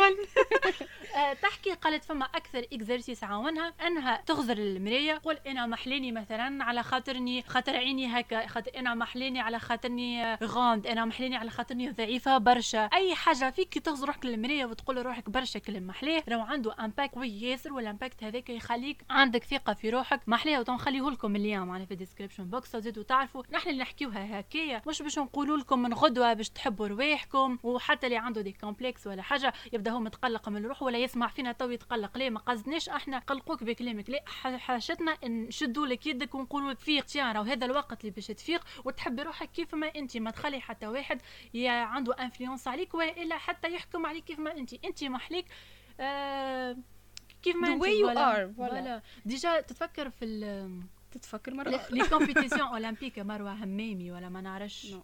تحكي 1.41 1.73
قالت 1.73 2.06
فما 2.07 2.25
أكثر 2.25 2.65
exercice 2.73 3.23
عاونها 3.23 3.73
أنها 3.87 4.21
تغزر 4.25 4.57
المراية. 4.57 5.17
تقول 5.17 5.37
أنا 5.47 5.65
محليني 5.65 6.11
مثلا 6.11 6.63
على 6.63 6.83
خاطرني 6.83 7.41
خاطر 7.41 7.75
عيني 7.75 8.19
هكا 8.19 8.47
خاطر 8.47 8.71
أنا 8.77 8.95
محليني 8.95 9.39
على 9.39 9.59
خاطرني 9.59 10.35
غامض 10.43 10.87
أنا 10.87 11.05
محليني 11.05 11.35
على 11.35 11.49
خاطرني 11.49 11.89
ضعيفة 11.89 12.37
برشا. 12.37 12.89
أي 12.93 13.15
حاجة 13.15 13.49
فيك 13.49 13.79
تغزر 13.79 14.07
روحك 14.07 14.25
للمراية 14.25 14.65
وتقول 14.65 15.05
روحك 15.05 15.29
برشا 15.29 15.59
كلام 15.59 15.87
محليه 15.87 16.23
لو 16.27 16.41
عنده 16.41 16.75
impact 16.79 17.15
قوي 17.15 17.41
ياسر 17.41 17.73
وال 17.73 17.86
impact 17.86 18.23
هذاك 18.23 18.49
يخليك 18.49 19.05
عندك 19.09 19.43
ثقة 19.43 19.73
في 19.73 19.89
روحك 19.89 20.21
محليه 20.27 20.59
وتنخليه 20.59 21.09
لكم 21.09 21.35
اليوم 21.35 21.67
معناها 21.67 21.85
في 21.85 21.91
ال 21.91 21.95
description 21.95 22.43
box 22.43 22.75
وزيدوا 22.75 23.03
تعرفوا 23.03 23.43
نحن 23.51 23.69
اللي 23.69 23.81
نحكيوها 23.81 24.39
هكايا 24.39 24.81
مش 24.87 25.01
باش 25.01 25.19
نقولوا 25.19 25.57
لكم 25.57 25.79
من 25.81 25.93
غدوة 25.93 26.33
باش 26.33 26.49
تحبوا 26.49 26.87
رواحكم. 26.87 27.57
وحتى 27.63 28.07
اللي 28.07 28.17
عنده 28.17 28.41
des 28.41 28.51
complexes 28.51 29.07
ولا 29.07 29.21
حاجة 29.21 29.53
يبدأ 29.73 29.91
هو 29.91 29.99
متقلق 29.99 30.49
من 30.49 30.65
روحه 30.65 30.85
ولا 30.85 30.97
يسمع 30.97 31.27
فينا 31.27 31.51
تو 31.51 31.69
يتقلق 31.69 31.96
ليه 32.15 32.29
ما 32.29 32.39
قصدناش 32.39 32.89
إحنا 32.89 33.19
قلقوك 33.19 33.63
بكلامك 33.63 34.09
لا 34.09 34.23
حاجتنا 34.57 35.17
نشدوا 35.25 35.87
لك 35.87 36.07
يدك 36.07 36.35
ونقولوا 36.35 36.71
لك 36.71 36.79
فيق 36.79 37.05
tiens 37.05 37.31
راهو 37.35 37.43
هذا 37.43 37.65
الوقت 37.65 38.01
اللي 38.01 38.11
باش 38.11 38.27
تفيق 38.27 38.63
وتحبي 38.85 39.21
روحك 39.21 39.51
كيف 39.51 39.75
ما 39.75 39.87
أنت 39.95 40.17
ما 40.17 40.31
تخلي 40.31 40.59
حتى 40.61 40.87
واحد 40.87 41.21
عنده 41.65 42.13
influence 42.13 42.67
عليك 42.67 42.93
ولا 42.93 43.21
الا 43.21 43.37
حتى 43.37 43.73
يحكم 43.73 44.05
عليك 44.05 44.23
كيف 44.23 44.39
ما 44.39 44.57
أنت. 44.57 44.73
أنت 44.85 45.03
محليك 45.03 45.45
آه 45.99 46.77
كيف 47.43 47.55
ما 47.55 47.67
أنت 47.67 47.83
way 47.83 47.87
you 47.87 48.17
are 48.17 48.59
ولا 48.59 49.01
déjà 49.25 49.61
تتفكر 49.61 50.09
في 50.09 50.25
تتفكر 51.11 51.53
مرة 51.53 51.81
لي 51.91 52.07
compétition 52.09 52.61
olympique 52.61 53.19
مروه 53.19 53.53
همامي 53.53 54.11
ولا 54.11 54.29
ما 54.29 54.41
نعرفش. 54.41 54.95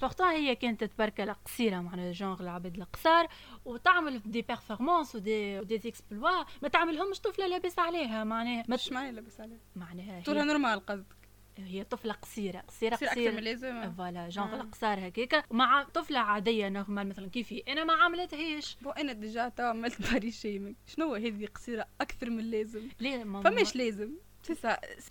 pourtant 0.00 0.26
هي 0.26 0.54
كانت 0.54 0.84
تبركة 0.84 1.32
قصيرة 1.32 1.80
معناها 1.80 2.12
جونغ 2.12 2.42
العباد 2.42 2.76
القصار 2.76 3.28
وتعمل 3.64 4.22
des 4.26 4.42
performances 4.42 5.14
و 5.14 5.60
des 5.60 5.88
des 5.88 6.03
exploits 6.03 6.44
ما 6.62 6.68
تعملهمش 6.68 7.20
طفلة 7.20 7.46
لابس 7.46 7.78
عليها 7.78 8.24
معناها 8.24 8.64
ما 8.68 8.78
معناها 8.90 9.12
لابس 9.12 9.40
عليها. 9.40 9.58
معناها 9.76 10.22
طولها 10.22 10.44
normal 10.44 10.86
قصدك. 10.86 11.20
هي 11.58 11.84
طفلة 11.84 12.12
قصيرة 12.12 12.58
قصيرة 12.60 12.94
قصيرة 12.96 13.10
أكثر 13.10 13.32
من 13.32 13.38
اللازم 13.38 13.92
voilà 13.92 14.28
genre 14.28 14.54
القصار 14.60 15.08
هكاكا. 15.08 15.42
مع 15.50 15.82
طفلة 15.82 16.18
عادية 16.18 16.68
normale 16.68 17.08
مثلا 17.08 17.28
كيفي. 17.28 17.62
أنا 17.68 17.84
ما 17.84 17.92
عملتهاش. 17.92 18.76
bon 18.82 18.90
أنا 18.90 19.12
déjà 19.12 19.48
تو 19.48 19.62
عملت 19.62 20.02
body 20.12 20.30
shaming 20.30 20.74
شنو 20.86 21.14
هذه 21.14 21.46
قصيرة 21.46 21.86
أكثر 22.00 22.30
من 22.30 22.40
اللازم 22.40 22.88
ليه 23.00 23.24
فماش 23.24 23.76
لازم. 23.76 24.10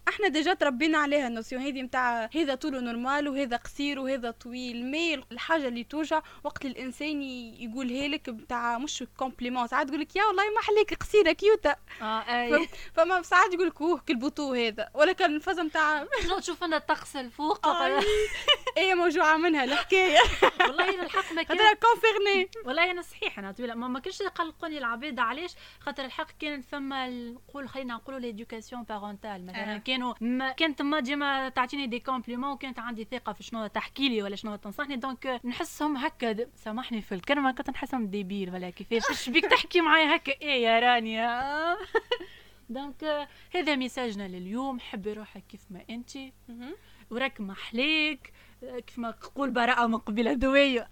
إحنا 0.09 0.27
déjà 0.27 0.53
تربينا 0.53 0.97
عليها 0.97 1.27
ال 1.27 1.32
notion. 1.32 1.61
هذه 1.61 1.81
نتاع 1.81 2.29
هذا 2.35 2.55
طوله 2.55 2.79
normal 2.79 3.27
وهذا 3.27 3.57
قصير 3.57 3.99
وهذا 3.99 4.31
طويل. 4.31 4.85
mais 4.85 5.15
الحاجة 5.15 5.67
اللي 5.67 5.83
توجع 5.83 6.21
وقت 6.43 6.65
الإنسان 6.65 7.21
يقولها 7.21 8.07
لك 8.07 8.29
نتاع 8.29 8.77
مش 8.77 9.03
compliment 9.17 9.67
ساعات 9.67 9.87
تقول 9.87 9.99
لك 9.99 10.15
يا 10.15 10.23
والله 10.23 10.43
ما 10.43 10.61
حليك 10.61 10.93
قصيرة 10.93 11.31
cute 11.31 11.75
آه 12.01 12.05
اي 12.05 12.69
فما 12.93 13.21
ساعات 13.21 13.53
يقول 13.53 13.67
لك 13.67 13.81
اوه 13.81 13.99
كال 14.07 14.19
poteau 14.19 14.53
هذا. 14.53 14.89
ولا 14.93 15.11
كان 15.11 15.35
الفزه 15.35 15.63
نتاع 15.63 16.05
تشوف 16.39 16.63
أنا 16.63 16.77
الطقس 16.77 17.15
الفوق؟ 17.15 17.67
إيه. 18.77 18.93
موجوعة 18.93 19.37
منها 19.37 19.63
الحكاية. 19.63 20.19
والله 20.67 21.01
الحق 21.03 21.33
ما 21.33 21.43
كان 21.43 21.57
كونفيرني 21.57 22.49
والله 22.65 22.91
أنا 22.91 23.01
صحيح 23.01 23.39
أنا 23.39 23.51
طويلة. 23.51 23.75
ما, 23.75 23.99
كانش 23.99 24.21
يقلقوني 24.21 24.77
العباد 24.77 25.19
علاش؟ 25.19 25.55
خاطر 25.79 26.05
الحق 26.05 26.27
كانت 26.39 26.65
فما 26.65 27.09
نقول 27.09 27.69
خلينا 27.69 27.93
نقولوا 27.93 28.19
l'éducation 28.19 28.83
parentale 29.23 29.45
مثلا. 29.45 29.75
آه. 29.75 29.77
كانوا 29.77 30.13
ما 30.21 30.51
كانت 30.51 30.81
ما 30.81 30.99
ديما 30.99 31.49
تعطيني 31.49 31.87
des 31.87 31.99
compliments 31.99 32.51
وكانت 32.51 32.79
عندي 32.79 33.07
ثقة 33.11 33.33
في 33.33 33.43
شنو 33.43 33.67
تحكي 33.67 34.09
لي 34.09 34.23
ولا 34.23 34.35
شنو 34.35 34.55
تنصحني. 34.55 34.95
donc 34.95 35.41
نحسهم 35.45 35.97
هكا 35.97 36.47
سامحني 36.55 37.01
في 37.01 37.15
الكلمة 37.15 37.51
كنت 37.51 37.69
نحسهم 37.69 38.07
débile 38.07 38.53
ولا 38.53 38.69
كيفاش؟ 38.69 39.09
إيش 39.09 39.29
بيك 39.29 39.45
تحكي 39.45 39.81
معايا 39.81 40.15
هكا؟ 40.15 40.31
إيه 40.41 40.63
يا 40.63 40.79
رانيا. 40.79 41.77
donc 42.69 43.27
هذا 43.55 43.75
message 43.75 44.21
نا 44.21 44.27
لليوم. 44.27 44.79
حبي 44.79 45.13
روحك 45.13 45.43
كيف 45.49 45.61
ما 45.69 45.83
أنت. 45.89 46.11
وراك 47.11 47.41
محليك 47.41 48.33
كيف 48.87 48.99
ما 48.99 49.11
تقول 49.11 49.51
براءة 49.51 49.87
من 49.87 49.97
قبيلة 49.97 50.33
دوية 50.33 50.89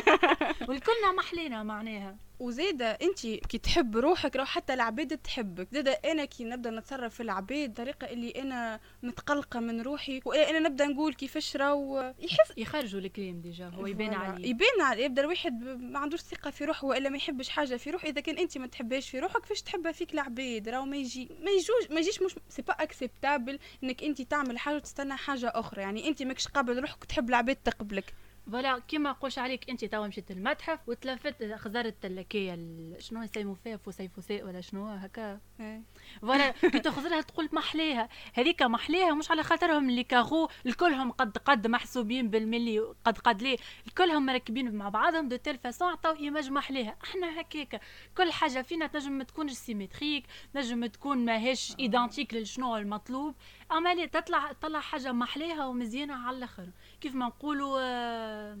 والكلنا 0.68 1.12
محلينا 1.16 1.62
معناها. 1.62 2.16
وزيدة 2.40 2.86
انت 2.90 3.20
كي 3.26 3.58
تحب 3.58 3.96
روحك 3.96 4.36
راه 4.36 4.44
حتى 4.44 4.74
العباد 4.74 5.18
تحبك. 5.18 5.68
زيدة 5.72 5.92
أنا 5.92 6.24
كي 6.24 6.44
نبدا 6.44 6.70
نتصرف 6.70 7.14
في 7.14 7.22
العباد 7.22 7.74
طريقة 7.74 8.04
اللي 8.10 8.30
أنا 8.30 8.80
متقلقة 9.02 9.60
من 9.60 9.80
روحي 9.80 10.20
وأنا 10.24 10.58
نبدا 10.58 10.86
نقول 10.86 11.14
كيفاش 11.14 11.56
راهو 11.56 12.14
يحس 12.18 12.52
يخرجوا 12.56 13.00
الكلام 13.00 13.40
déjà 13.40 13.68
هو 13.68 13.86
يبان 13.86 14.14
عليه. 14.14 14.48
يبان 14.48 14.80
عليه 14.80 15.04
يبدأ 15.04 15.22
الواحد 15.22 15.64
ما 15.64 15.98
عندوش 15.98 16.20
ثقة 16.20 16.50
في 16.50 16.64
روحه 16.64 16.86
وإلا 16.86 17.08
ما 17.08 17.16
يحبش 17.16 17.48
حاجة 17.48 17.76
في 17.76 17.90
روحه. 17.90 18.08
إذا 18.08 18.20
كان 18.20 18.38
انت 18.38 18.58
ما 18.58 18.66
تحبهاش 18.66 19.10
في 19.10 19.18
روحك 19.18 19.40
كيفاش 19.40 19.62
تحبها 19.62 19.92
فيك 19.92 20.14
العباد 20.14 20.68
راهو 20.68 20.84
ما 20.84 20.96
يجي 20.96 21.28
ما 21.42 21.50
يجوش 21.50 21.90
ما 21.90 22.00
يجيش 22.00 22.22
مش 22.22 22.34
c'est 22.48 22.62
pas 22.62 22.72
acceptable 22.72 23.58
إنك 23.84 24.04
انت 24.04 24.22
تعمل 24.22 24.58
حاجة 24.58 24.76
وتستنى 24.76 25.16
حاجة 25.16 25.52
أخرى. 25.54 25.82
يعني 25.82 26.08
انت 26.08 26.22
ماكش 26.22 26.48
قابل 26.48 26.80
روحك 26.80 27.04
تحب 27.04 27.28
العباد 27.28 27.56
تقبلك. 27.56 28.14
فوالا 28.52 28.78
كيما 28.78 29.12
قوش 29.12 29.38
عليك 29.38 29.70
انت 29.70 29.84
توا 29.84 30.06
مشيت 30.06 30.30
المتحف 30.30 30.88
وتلفت 30.88 31.52
خزرت 31.54 32.04
اللكيه 32.04 32.54
شنو 32.98 33.22
يسموا 33.22 33.54
فيها 33.54 33.76
فسيفساء 33.76 34.44
ولا 34.44 34.60
شنو؟ 34.60 34.86
هكا. 34.86 35.40
إيه. 35.60 35.82
voilà 36.20 36.50
كي 36.72 36.78
تخزرها 36.78 37.20
تقول 37.20 37.48
محليها. 37.52 38.08
هذيك 38.34 38.62
محليها 38.62 39.14
مش 39.14 39.30
على 39.30 39.42
خاطرهم 39.42 39.88
les 39.90 40.04
carreaux 40.04 40.48
الكلهم 40.66 41.10
قد 41.10 41.38
قد 41.38 41.66
محسوبين 41.66 42.30
بالملي 42.30 42.80
قد 43.04 43.18
قد 43.18 43.42
ليه. 43.42 43.56
الكلهم 43.86 44.26
مركبين 44.26 44.74
مع 44.74 44.88
بعضهم 44.88 45.28
de 45.28 45.36
telle 45.36 45.58
façon 45.58 45.88
عطاو 45.88 46.14
image 46.16 46.50
محليها. 46.50 46.96
إحنا 47.04 47.40
هكاك. 47.40 47.80
كل 48.16 48.32
حاجة 48.32 48.62
فينا 48.62 48.86
تنجم 48.86 49.12
ما 49.12 49.24
تكونش 49.24 49.52
symétrique 49.52 50.24
نجم 50.54 50.86
تكون 50.86 51.24
ماهيش 51.24 51.74
identique 51.80 52.34
لشنو 52.34 52.76
المطلوب. 52.76 53.34
اما 53.72 54.06
تطلع 54.06 54.52
تطلع 54.52 54.80
حاجة 54.80 55.12
محليها 55.12 55.66
ومزيانة 55.66 56.14
على 56.26 56.36
الآخر. 56.36 56.66
كيف 57.00 57.14
ما 57.14 57.26
نقولوا 57.26 57.78
آه 57.82 58.58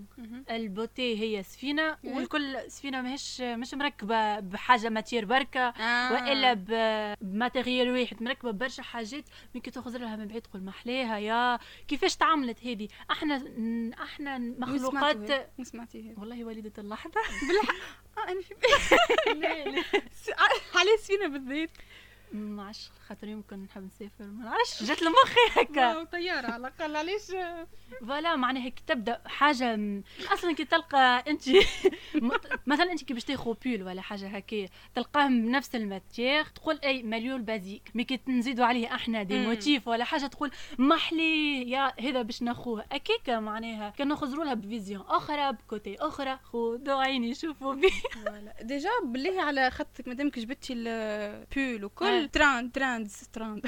ال 0.50 0.60
beauté 0.60 1.20
هي 1.20 1.42
سفينة 1.42 1.96
والكل 2.04 2.70
سفينة 2.70 3.00
ماهيش 3.02 3.40
مش 3.40 3.74
مركبة 3.74 4.40
بحاجة 4.40 4.88
matière 4.88 5.24
بركة 5.24 5.60
آه. 5.60 6.12
وإلا 6.12 6.54
ب 7.20 7.28
matériel 7.28 7.90
واحد 7.90 8.22
مركبة 8.22 8.50
برشا 8.50 8.82
حاجات 8.82 9.24
كي 9.62 9.70
تخرج 9.70 9.96
لها 9.96 10.16
من 10.16 10.28
بعيد 10.28 10.42
تقول 10.42 10.62
محلاها 10.62 11.18
يا 11.18 11.58
كيفاش 11.88 12.16
تعملت 12.16 12.66
هذه؟ 12.66 12.88
أحنا 13.10 13.44
أحنا 14.02 14.38
مخلوقات 14.38 15.50
سمعتي 15.62 16.14
والله 16.18 16.44
وليدة 16.44 16.72
اللحظة. 16.78 17.20
بالحق 17.48 17.74
آه 18.18 18.32
أنا 18.32 18.40
في 18.40 18.54
على 20.78 20.96
سفينة 20.98 21.26
بالذات. 21.26 21.70
ما 22.34 22.64
عادش 22.64 22.90
خاطر 23.08 23.28
يمكن 23.28 23.56
نحب 23.56 23.82
نسافر. 23.86 24.24
ما 24.24 24.44
نعرفش 24.44 24.82
جات 24.82 25.02
لمخي 25.02 25.60
هكا. 25.60 26.04
طيارة 26.04 26.46
على 26.46 26.56
الأقل 26.56 26.96
علاش؟ 26.96 27.22
voilà 28.00 28.36
معناها 28.36 28.62
هيك 28.62 28.80
تبدأ 28.86 29.20
حاجة. 29.26 29.78
أصلا 30.32 30.52
كي 30.52 30.64
تلقى 30.64 31.24
انت 31.28 31.42
مثلا 32.66 32.92
انت 32.92 33.04
كي 33.04 33.14
باش 33.14 33.24
تاخذ 33.24 33.54
pull 33.64 33.82
ولا 33.82 34.02
حاجة 34.02 34.26
هكا 34.28 34.66
تلقاه 34.94 35.26
بنفس 35.26 35.74
ال 35.74 35.83
matière 35.83 36.44
تقول 36.44 36.78
أي 36.84 37.02
مليون 37.02 37.42
basique 37.44 37.90
mais 37.94 38.04
كي 38.04 38.20
نزيدوا 38.28 38.64
عليه 38.66 38.94
أحنا 38.94 39.22
des 39.22 39.46
motifs 39.46 39.88
ولا 39.88 40.04
حاجة 40.04 40.26
تقول 40.26 40.50
محلي 40.78 41.70
يا 41.70 41.92
هذا 42.00 42.22
باش 42.22 42.42
ناخوه 42.42 42.84
اكيك 42.92 43.30
معناها 43.30 43.90
كان 43.90 44.08
نخزروا 44.08 44.44
لها 44.44 44.54
ب 44.54 44.61
vision 44.61 45.04
أخرى 45.08 45.52
ب 45.52 45.61
côté 45.61 45.96
أخرى 46.00 46.38
خذوا 46.44 46.94
عيني 47.02 47.34
شوفوا 47.34 47.74
بي 47.74 47.90
déjà 48.62 48.90
بالله 49.04 49.42
على 49.42 49.70
خطك 49.70 50.08
مادامك 50.08 50.38
جبتي 50.38 50.72
ال 50.72 50.94
pull 50.94 51.84
وكل 51.84 52.23
trend 52.26 52.72
trend 52.72 53.10
trend 53.32 53.66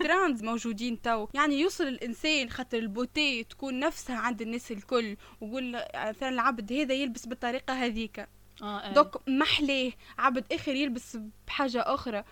trend 0.00 0.42
موجودين 0.50 1.02
تو. 1.02 1.26
يعني 1.34 1.60
يوصل 1.60 1.88
الإنسان 1.88 2.50
خاطر 2.50 2.78
ال 2.78 2.87
beauté 2.87 3.44
تكون 3.44 3.80
نفسها 3.80 4.16
عند 4.16 4.42
الناس 4.42 4.72
الكل 4.72 5.16
ويقول 5.40 5.72
مثلا 5.94 6.28
العبد 6.28 6.72
هذا 6.72 6.94
يلبس 6.94 7.26
بالطريقة 7.26 7.74
هذيك. 7.74 8.28
آه 8.62 8.92
donc 8.92 9.28
محليه 9.28 9.92
عبد 10.18 10.44
آخر 10.52 10.74
يلبس 10.74 11.18
بحاجة 11.46 11.80
أخرى. 11.86 12.24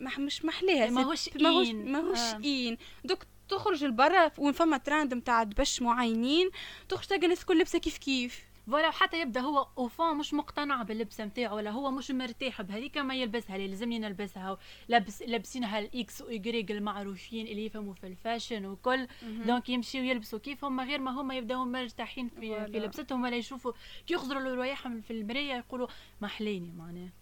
ما 0.00 0.18
مش 0.18 0.44
محليها 0.44 0.90
ماهوش 0.90 1.28
ماهوش 1.36 1.68
ماهوش 1.68 2.18
آه. 2.18 2.40
إين. 2.44 2.78
donc 3.04 3.18
تخرج 3.48 3.84
لبرا 3.84 4.30
وين 4.38 4.52
فما 4.52 4.76
تراند 4.76 5.14
نتاع 5.14 5.42
دبش 5.42 5.82
معينين 5.82 6.50
تخرج 6.88 7.06
تلقى 7.06 7.24
الناس 7.24 7.40
الكل 7.40 7.58
لابسة 7.58 7.78
كيف 7.78 7.98
كيف. 7.98 8.47
voilà 8.68 8.90
حتى 8.90 9.20
يبدأ 9.20 9.40
هو 9.40 9.66
au 9.78 9.91
fond 9.91 10.16
مش 10.16 10.34
مقتنع 10.34 10.82
باللبسه 10.82 11.24
نتاعو 11.24 11.56
ولا 11.56 11.70
هو 11.70 11.90
مش 11.90 12.10
مرتاح 12.10 12.62
بهذيك 12.62 12.98
ما 12.98 13.14
يلبسها 13.14 13.56
اللي 13.56 13.68
لازمني 13.68 13.98
نلبسها 13.98 14.58
لابس 14.88 15.22
لابسينها 15.22 15.78
ال 15.78 16.00
X 16.00 16.22
و 16.22 16.46
Y 16.46 16.70
المعروفين 16.70 17.46
اللي 17.46 17.64
يفهموا 17.66 17.94
في 17.94 18.06
ال 18.06 18.13
fashion 18.13 18.66
وكل. 18.66 19.06
donc 19.46 19.68
يمشيو 19.68 20.04
يلبسوا 20.04 20.38
كيفهم 20.38 20.80
غير 20.80 21.00
ما 21.00 21.10
هما 21.10 21.34
يبداو 21.34 21.64
مرتاحين 21.64 22.28
في, 22.28 22.40
في 22.66 22.78
لبستهم 22.78 23.22
ولا 23.22 23.36
يشوفوا. 23.36 23.72
كي 24.06 24.14
يخزروا 24.14 24.54
روايحهم 24.54 25.00
في 25.00 25.10
المراية 25.12 25.54
يقولوا 25.54 25.88
محليني 26.20 26.72
معناها. 26.72 27.12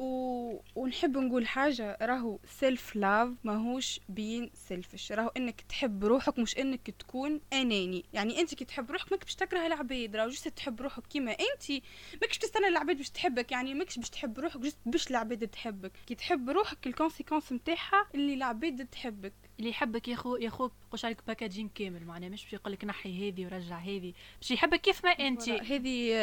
و... 0.00 0.62
ونحب 0.74 1.18
نقول 1.18 1.46
حاجة 1.46 1.98
راهو 2.02 2.38
self 2.44 2.96
love 2.96 3.34
ماهوش 3.44 4.00
being 4.08 4.50
selfish 4.54 5.12
راهو 5.12 5.28
إنك 5.36 5.60
تحب 5.60 6.04
روحك 6.04 6.38
مش 6.38 6.58
إنك 6.58 6.90
تكون 6.90 7.40
أناني. 7.52 8.04
يعني 8.12 8.40
أنت 8.40 8.54
كي 8.54 8.64
تحب 8.64 8.90
روحك 8.90 9.12
ماك 9.12 9.24
باش 9.24 9.34
تكره 9.34 9.66
العباد 9.66 10.16
راهو 10.16 10.28
juste 10.28 10.48
تحب 10.48 10.80
روحك 10.80 11.06
كيما 11.06 11.30
أنت. 11.30 11.82
ماكش 12.22 12.38
تستنى 12.38 12.68
العباد 12.68 12.96
باش 12.96 13.10
تحبك. 13.10 13.52
يعني 13.52 13.74
ماكش 13.74 13.98
باش 13.98 14.10
تحب 14.10 14.38
روحك 14.38 14.60
juste 14.60 14.78
باش 14.86 15.10
العباد 15.10 15.48
تحبك. 15.48 15.92
كي 16.06 16.14
تحب 16.14 16.50
روحك 16.50 16.86
ال 16.86 16.91
conséquence 16.91 17.52
نتاعها 17.52 18.06
اللي 18.14 18.34
العباد 18.34 18.86
تحبك. 18.86 19.32
اللي 19.60 19.70
يحبك 19.70 20.08
يا 20.08 20.16
خو 20.16 20.36
يا 20.36 20.50
خو 20.50 20.70
قش 20.90 21.04
عليك 21.04 21.18
packaging 21.26 21.68
كامل 21.68 22.04
معناها 22.04 22.28
مش 22.28 22.44
باش 22.44 22.52
يقول 22.52 22.72
لك 22.72 22.84
نحي 22.84 23.30
هذه 23.30 23.44
ورجع 23.46 23.78
هذه 23.78 24.12
باش 24.40 24.50
يحبك 24.50 24.80
كيف 24.80 25.04
ما 25.04 25.10
أنت. 25.10 25.48
هذه 25.48 26.14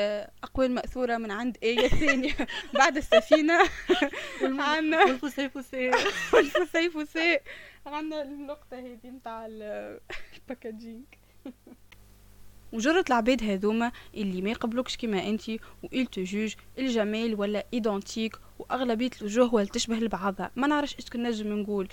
أقوال 0.43 0.71
مأثورة 0.71 1.17
من 1.17 1.31
عند 1.31 1.57
آية 1.63 1.87
ثانية. 1.87 2.33
بعد 2.79 2.97
السفينة. 2.97 3.59
عندنا 4.41 5.03
والفوسي 6.33 6.89
فوسي 6.89 7.39
عندنا 7.85 8.21
النقطة 8.21 8.79
هذه 8.79 9.07
نتاع 9.07 9.45
الباكاجينج 9.45 11.03
وجرة 12.73 13.05
العباد 13.09 13.43
هذوما 13.43 13.91
اللي 14.13 14.41
ما 14.41 14.49
يقبلوكش 14.49 14.97
كيما 14.97 15.27
أنت 15.27 15.49
وإل 15.83 16.05
تجوج 16.05 16.55
الجمال 16.77 17.35
ولا 17.35 17.65
ايدونتيك 17.73 18.35
وأغلبية 18.59 19.11
الوجوه 19.21 19.53
ولا 19.53 19.65
تشبه 19.65 19.95
لبعضها. 19.95 20.51
ما 20.55 20.67
نعرفش 20.67 20.95
إيش 20.95 21.15
نجم 21.15 21.53
نقول. 21.53 21.87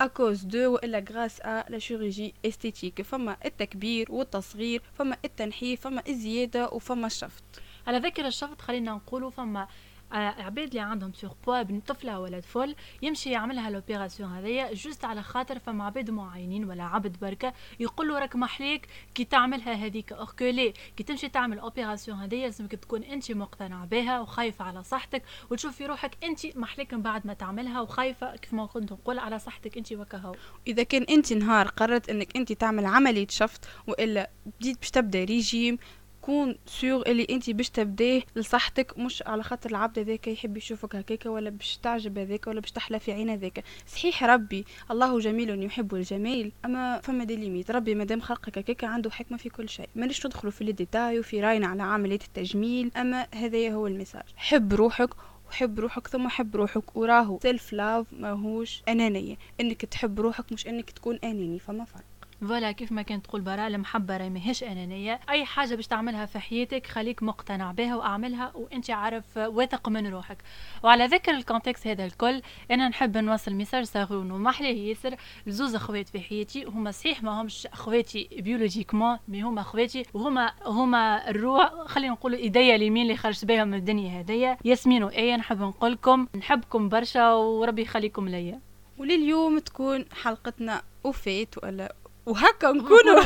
اكوز 0.00 0.42
دو 0.44 0.72
والا 0.74 1.04
غراس 1.10 1.40
لا 1.46 1.78
شيروجي 1.78 2.34
استيتيك 2.44 3.02
فما 3.02 3.36
التكبير 3.44 4.12
والتصغير 4.12 4.82
فما 4.98 5.16
التنحيف 5.24 5.80
فما 5.80 6.02
الزياده 6.08 6.68
وفما 6.68 7.06
الشفط 7.06 7.42
على 7.86 7.98
ذكر 7.98 8.26
الشفط 8.26 8.60
خلينا 8.60 8.92
نقولوا 8.92 9.30
فما 9.30 9.68
عباد 10.16 10.68
اللي 10.68 10.80
عندهم 10.80 11.12
surpoids 11.12 11.62
بن 11.62 11.80
طفلة 11.80 12.20
ولا 12.20 12.40
طفل 12.40 12.74
يمشي 13.02 13.30
يعملها 13.30 13.70
l'opération 13.70 14.32
هذيا 14.32 14.74
juste 14.74 15.04
على 15.04 15.22
خاطر 15.22 15.58
فما 15.58 15.84
عباد 15.84 16.10
معينين 16.10 16.64
ولا 16.64 16.84
عبد 16.84 17.20
بركة 17.20 17.52
يقول 17.80 18.08
له 18.08 18.18
راك 18.18 18.36
محليك 18.36 18.88
كي 19.14 19.24
تعملها 19.24 19.72
هذيك 19.72 20.14
لي 20.40 20.74
كي 20.96 21.02
تمشي 21.02 21.28
تعمل 21.28 21.58
opération 21.58 22.18
هذيا 22.18 22.46
لازمك 22.46 22.72
تكون 22.72 23.02
انت 23.02 23.32
مقتنع 23.32 23.84
بها 23.84 24.20
وخايفة 24.20 24.64
على 24.64 24.82
صحتك 24.82 25.22
وتشوفي 25.50 25.86
روحك 25.86 26.24
انت 26.24 26.56
محليك 26.56 26.94
من 26.94 27.02
بعد 27.02 27.26
ما 27.26 27.34
تعملها 27.34 27.80
وخايفة 27.80 28.36
كيف 28.36 28.54
ما 28.54 28.66
كنت 28.66 28.92
نقول 28.92 29.18
على 29.18 29.38
صحتك 29.38 29.76
انت 29.76 29.92
وكهو. 29.92 30.34
إذا 30.66 30.82
كان 30.82 31.02
انت 31.02 31.32
نهار 31.32 31.68
قررت 31.68 32.10
إنك 32.10 32.36
انت 32.36 32.52
تعمل 32.52 32.86
عملية 32.86 33.26
شفط 33.30 33.68
وإلا 33.86 34.30
بديت 34.46 34.78
باش 34.78 34.90
تبدأ 34.90 35.24
ريجيم 35.24 35.78
تكون 36.26 36.56
sûr 36.66 37.02
اللي 37.06 37.26
انت 37.30 37.50
باش 37.50 37.70
تبداه 37.70 38.22
لصحتك 38.36 38.98
مش 38.98 39.22
على 39.26 39.42
خاطر 39.42 39.70
العبد 39.70 39.98
هذاك 39.98 40.28
يحب 40.28 40.56
يشوفك 40.56 40.96
هكاك 40.96 41.26
ولا 41.26 41.50
باش 41.50 41.78
تعجب 41.82 42.18
هذاك 42.18 42.46
ولا 42.46 42.60
باش 42.60 42.72
تحلى 42.72 43.00
في 43.00 43.12
عين 43.12 43.30
هذاك 43.30 43.64
صحيح 43.86 44.24
ربي 44.24 44.64
الله 44.90 45.18
جميل 45.18 45.62
يحب 45.64 45.94
الجمال 45.94 46.52
أما 46.64 47.00
فما 47.00 47.24
des 47.24 47.36
limites. 47.36 47.70
ربي 47.70 47.94
مادام 47.94 48.20
خلقك 48.20 48.58
هكاك 48.58 48.84
عنده 48.84 49.10
حكمة 49.10 49.38
في 49.38 49.48
كل 49.48 49.68
شيء. 49.68 49.88
مانيش 49.96 50.26
ندخلوا 50.26 50.52
في 50.52 50.60
الديتاي 50.60 51.18
وفي 51.18 51.40
راينا 51.40 51.66
على 51.66 51.82
عملية 51.82 52.18
التجميل 52.26 52.90
أما 52.96 53.26
هذا 53.34 53.70
هو 53.70 53.86
ال 53.86 53.90
message. 53.90 54.24
حب 54.36 54.74
روحك 54.74 55.10
وحب 55.48 55.80
روحك 55.80 56.06
ثم 56.06 56.28
حب 56.28 56.56
روحك 56.56 56.96
وراهو. 56.96 57.38
self 57.42 57.72
love 57.72 58.06
ماهوش 58.12 58.82
أنانية. 58.88 59.36
إنك 59.60 59.84
تحب 59.84 60.20
روحك 60.20 60.52
مش 60.52 60.66
إنك 60.66 60.90
تكون 60.90 61.18
أناني 61.24 61.58
فما 61.58 61.84
فرق. 61.84 62.15
voilà 62.40 62.72
كيف 62.72 62.92
ما 62.92 63.02
كانت 63.02 63.24
تقول 63.26 63.40
براء 63.40 63.66
المحبة 63.66 64.16
راهي 64.16 64.30
ماهيش 64.30 64.64
أنانية. 64.64 65.20
أي 65.30 65.44
حاجة 65.44 65.74
باش 65.74 65.86
تعملها 65.86 66.26
في 66.26 66.38
حياتك 66.38 66.86
خليك 66.86 67.22
مقتنع 67.22 67.72
بها 67.72 67.96
وأعملها 67.96 68.52
وأنت 68.54 68.90
عارف 68.90 69.36
واثق 69.36 69.88
من 69.88 70.06
روحك. 70.06 70.38
وعلى 70.82 71.06
ذكر 71.06 71.32
ال 71.32 71.38
contexte 71.38 71.86
هذا 71.86 72.04
الكل 72.04 72.42
أنا 72.70 72.88
نحب 72.88 73.16
نوصل 73.16 73.54
message 73.54 73.84
صغير 73.84 74.18
ومحلي 74.18 74.88
ياسر. 74.88 75.16
لزوز 75.46 75.74
أخوات 75.74 76.08
في 76.08 76.20
حياتي 76.20 76.64
هما 76.64 76.90
صحيح 76.90 77.22
ما 77.22 77.42
همش 77.42 77.66
أخواتي 77.66 78.28
biologiquement 78.38 79.18
mais 79.28 79.42
هما 79.42 79.60
أخواتي 79.60 80.02
وهما 80.14 80.52
هما 80.66 81.30
الروح 81.30 81.72
خلينا 81.86 82.12
نقولوا 82.12 82.38
إيديا 82.38 82.74
اليمين 82.74 83.02
اللي 83.02 83.16
خرجت 83.16 83.44
بها 83.44 83.64
من 83.64 83.74
الدنيا 83.74 84.20
هذيا. 84.20 84.56
ياسمين 84.64 85.04
وآية 85.04 85.36
نحب 85.36 85.60
نقول 85.60 85.92
لكم 85.92 86.26
نحبكم 86.36 86.88
برشا 86.88 87.32
وربي 87.32 87.82
يخليكم 87.82 88.28
ليا. 88.28 88.60
ولليوم 88.98 89.58
تكون 89.58 90.04
حلقتنا 90.22 90.82
وفات 91.04 91.64
ولا 91.64 91.94
وهكا 92.26 92.72
نكونوا. 92.78 93.22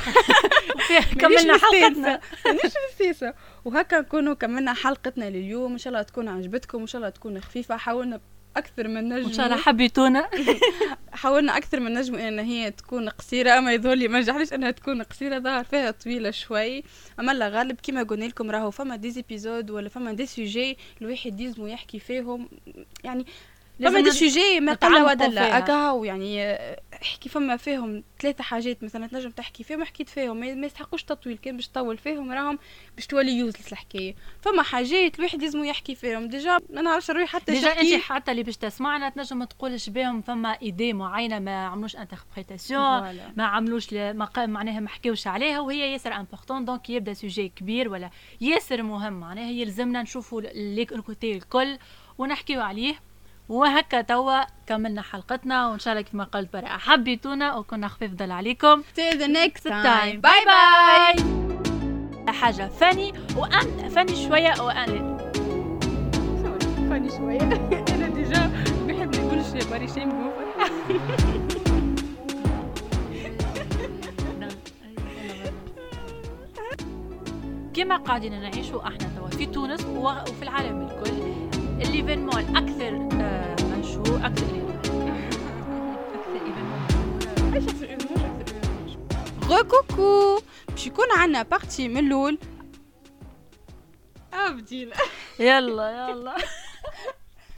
كملنا 1.21 1.59
حلقتنا. 1.59 2.21
مش 2.65 2.73
بسيسه 2.95 3.35
وهكا 3.65 4.01
نكونوا 4.01 4.35
كملنا 4.35 4.75
حلقتنا 4.75 5.31
لليوم. 5.31 5.73
إن 5.73 5.79
شاء 5.79 5.93
الله 5.93 6.03
تكون 6.03 6.29
عجبتكم. 6.29 6.81
إن 6.81 6.87
شاء 6.87 6.99
الله 6.99 7.11
تكون 7.11 7.41
خفيفة. 7.41 7.77
حاولنا 7.77 8.21
أكثر 8.57 8.89
من 8.89 9.09
نجم. 9.09 9.27
ان 9.27 9.33
شاء 9.33 9.47
الله 9.47 9.57
حبيتونا. 9.57 10.31
حاولنا 11.13 11.57
أكثر 11.57 11.81
من 11.81 11.95
نجم 11.95 12.15
إن 12.15 12.39
هي 12.39 12.71
تكون 12.71 13.09
قصيرة. 13.09 13.59
أما 13.59 13.73
يظهر 13.73 13.95
لي 13.95 14.09
ما 14.09 14.21
نجحليش 14.21 14.53
إنها 14.53 14.71
تكون 14.71 15.03
قصيرة. 15.03 15.39
ظهر 15.39 15.65
فيها 15.65 15.91
طويلة 15.91 16.31
شوي. 16.31 16.85
أما 17.21 17.33
لا 17.33 17.49
غالب 17.49 17.81
كيما 17.81 18.03
قلنا 18.03 18.25
لكم 18.25 18.51
راهو 18.51 18.71
فما 18.71 18.97
des 18.97 19.17
épisodes 19.17 19.71
ولا 19.71 19.89
فما 19.89 20.13
des 20.13 20.27
sujets 20.27 20.79
الواحد 21.03 21.41
يلزمو 21.41 21.67
يحكي 21.67 21.99
فيهم. 21.99 22.49
يعني 23.05 23.27
فما 23.81 24.01
des 24.01 24.11
sujets 24.11 24.61
ما 24.61 24.73
قل 24.73 25.03
ودلا 25.03 25.59
اكاهو 25.59 26.05
يعني 26.05 26.57
احكي 27.03 27.29
فما 27.29 27.57
فيهم 27.57 28.05
ثلاثة 28.21 28.45
حاجات 28.45 28.85
مثلا 28.85 29.07
تنجم 29.07 29.31
تحكي 29.31 29.65
فيهم 29.65 29.85
حكيت 29.85 30.09
فيهم 30.09 30.37
ما 30.37 30.67
يستحقوش 30.67 31.05
تطويل 31.05 31.39
كان 31.39 31.57
باش 31.57 31.69
تطول 31.69 31.99
فيهم 31.99 32.33
راهم 32.33 32.59
باش 32.97 33.07
تولي 33.07 33.33
useless 33.33 33.73
الحكاية. 33.73 34.15
فما 34.41 34.63
حاجات 34.63 35.19
الواحد 35.19 35.43
لازم 35.43 35.65
يحكي 35.65 35.95
فيهم. 35.95 36.29
déjà 36.29 36.59
ما 36.71 36.83
نعرفش 36.83 37.11
روحي 37.11 37.27
حتى 37.27 37.53
déjà 37.53 37.81
انت 37.81 38.03
حتى 38.03 38.31
اللي 38.31 38.43
باش 38.43 38.57
تسمعنا 38.57 39.09
تنجم 39.09 39.45
تقولش 39.45 39.89
بهم 39.89 40.23
فما 40.23 40.49
idée 40.63 40.93
معينة 40.93 41.39
ما 41.39 41.67
عملوش 41.67 41.97
interprétation 41.97 42.83
ما 43.37 43.45
عملوش 43.45 43.93
ما 43.93 44.29
معناها 44.37 44.81
ما 44.81 44.89
حكيوش 44.89 45.27
عليها 45.27 45.61
وهي 45.61 45.93
ياسر 45.93 46.13
importante 46.13 46.65
donc 46.65 46.91
يبدأ 46.91 47.15
sujet 47.15 47.49
كبير 47.49 47.89
ولا 47.89 48.11
ياسر 48.41 48.83
مهم. 48.83 49.13
معناها 49.13 49.51
يلزمنا 49.51 50.03
نشوفوا 50.03 50.43
ال 50.45 50.60
côtés 50.60 51.33
الكل 51.33 51.79
ونحكيو 52.19 52.61
عليه. 52.61 53.10
وهكا 53.51 54.01
توا 54.01 54.41
كملنا 54.67 55.03
حلقتنا 55.03 55.69
وإن 55.69 55.79
شاء 55.79 55.95
الله 55.95 56.05
كما 56.05 56.25
قلت 56.25 56.53
براءة 56.53 56.79
حبيتونا 56.79 57.57
وكنا 57.57 57.89
خفيف 57.89 58.15
ضل 58.15 58.33
عليكم. 58.33 58.83
Till 58.83 59.15
the 59.17 59.29
next 59.29 59.63
time. 59.63 60.17
باي 60.17 60.45
باي 60.47 61.15
حاجة 62.33 62.69
فاني 62.69 63.13
وان 63.37 63.89
فاني 63.89 64.29
شوية 64.29 64.63
وان 64.63 65.19
فاني 66.91 67.11
شوية. 67.11 67.41
أنا 67.95 68.09
ديجا 68.09 68.51
بحب 68.89 69.17
نقولش 69.17 69.67
ماري 69.71 69.89
شيم 69.89 70.11
كما 77.75 77.97
قاعدين 77.97 78.41
نعيشوا 78.41 78.83
إحنا 78.83 79.09
توا 79.17 79.29
في 79.29 79.47
تونس 79.47 79.85
وفي 79.87 80.43
العالم 80.43 80.89
الكل. 80.89 81.40
الايفينمون 81.81 82.39
الاكثر 82.39 83.09
آه، 83.21 83.57
مشهور 83.79 84.27
أكثر 84.27 84.47
أكثر 84.75 85.07
غو 89.49 89.65
كوكو 89.65 90.41
باش 90.69 90.87
يكون 90.87 91.07
عندنا 91.17 91.43
بارتي 91.43 91.89
من 91.89 92.07
الأول 92.07 92.39
ابدينا 94.33 94.97
يلا 95.41 96.09
يلا 96.09 96.37